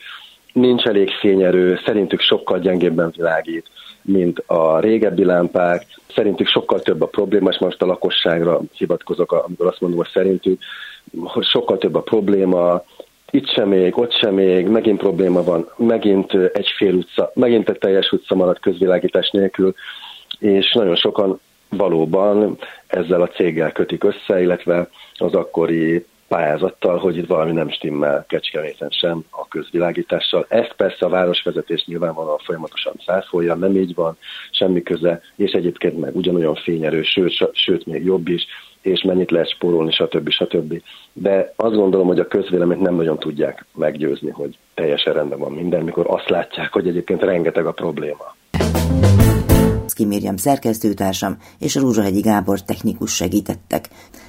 nincs 0.54 0.84
elég 0.84 1.10
fényerő, 1.10 1.80
szerintük 1.86 2.20
sokkal 2.20 2.60
gyengébben 2.60 3.14
világít, 3.16 3.66
mint 4.02 4.40
a 4.40 4.80
régebbi 4.80 5.26
lámpák, 5.26 5.86
szerintük 6.16 6.48
sokkal 6.48 6.80
több 6.80 7.02
a 7.02 7.08
probléma, 7.08 7.50
és 7.50 7.60
most 7.60 7.82
a 7.82 7.86
lakosságra 7.86 8.62
hivatkozok, 8.74 9.32
amikor 9.32 9.68
azt 9.68 9.82
mondom, 9.82 10.00
hogy 10.00 10.10
szerintük, 10.14 10.62
hogy 11.20 11.46
sokkal 11.46 11.78
több 11.78 11.96
a 11.96 12.02
probléma, 12.02 12.84
itt 13.32 13.50
sem 13.50 13.68
még, 13.68 13.98
ott 13.98 14.14
sem 14.14 14.34
még, 14.34 14.68
megint 14.68 15.00
probléma 15.00 15.44
van, 15.44 15.70
megint 15.78 16.34
egy 16.34 16.68
fél 16.78 16.94
utca, 16.94 17.32
megint 17.34 17.70
egy 17.70 17.78
teljes 17.78 18.12
utca 18.12 18.36
maradt 18.36 18.60
közvilágítás 18.60 19.30
nélkül, 19.30 19.74
és 20.40 20.74
nagyon 20.74 20.96
sokan 20.96 21.40
valóban 21.70 22.58
ezzel 22.88 23.22
a 23.22 23.28
céggel 23.28 23.72
kötik 23.72 24.04
össze, 24.04 24.42
illetve 24.42 24.90
az 25.18 25.34
akkori 25.34 26.06
pályázattal, 26.28 26.98
hogy 26.98 27.18
itt 27.18 27.28
valami 27.28 27.52
nem 27.52 27.70
stimmel 27.70 28.26
Kecskeméten 28.28 28.90
sem 28.90 29.24
a 29.30 29.48
közvilágítással. 29.48 30.46
Ezt 30.50 30.74
persze 30.78 31.06
a 31.06 31.10
városvezetés 31.10 31.86
nyilvánvalóan 31.86 32.38
folyamatosan 32.38 32.94
száfolja, 33.06 33.56
nem 33.56 33.76
így 33.76 33.96
van, 33.96 34.18
semmi 34.52 34.84
köze, 34.84 35.22
és 35.36 35.52
egyébként 35.52 36.00
meg 36.00 36.16
ugyanolyan 36.16 36.56
fényerő, 36.56 37.04
sőt, 37.04 37.50
sőt 37.54 37.86
még 37.86 38.04
jobb 38.04 38.28
is, 38.28 38.46
és 38.82 39.04
mennyit 39.04 39.32
lehet 39.32 39.50
spórolni, 39.50 39.92
stb. 39.92 40.30
stb. 40.30 40.82
De 41.14 41.54
azt 41.56 41.76
gondolom, 41.76 42.08
hogy 42.08 42.20
a 42.20 42.28
közvéleményt 42.28 42.82
nem 42.82 42.96
nagyon 42.96 43.20
tudják 43.20 43.66
meggyőzni, 43.76 44.30
hogy 44.30 44.58
teljesen 44.74 45.14
rendben 45.14 45.40
van 45.40 45.52
minden, 45.52 45.84
mikor 45.84 46.06
azt 46.10 46.30
látják, 46.30 46.72
hogy 46.74 46.88
egyébként 46.88 47.22
rengeteg 47.22 47.66
a 47.66 47.72
probléma. 47.72 48.36
Szki 49.86 50.06
Mérjem 50.06 50.38
szerkesztőtársam 50.38 51.38
és 51.60 51.76
Rózsahegyi 51.76 52.20
Gábor 52.20 52.62
technikus 52.62 53.16
segítettek. 53.16 53.86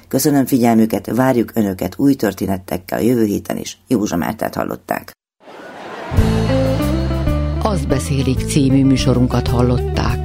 Köszönöm 0.07 0.45
figyelmüket, 0.45 1.15
várjuk 1.15 1.51
Önöket 1.55 1.93
új 1.97 2.13
történetekkel 2.13 2.99
a 2.99 3.01
jövő 3.01 3.25
héten 3.25 3.57
is. 3.57 3.77
Józsa 3.87 4.17
Mártát 4.17 4.55
hallották. 4.55 5.11
Azt 7.63 7.87
beszélik 7.87 8.37
című 8.37 8.85
műsorunkat 8.85 9.47
hallották. 9.47 10.22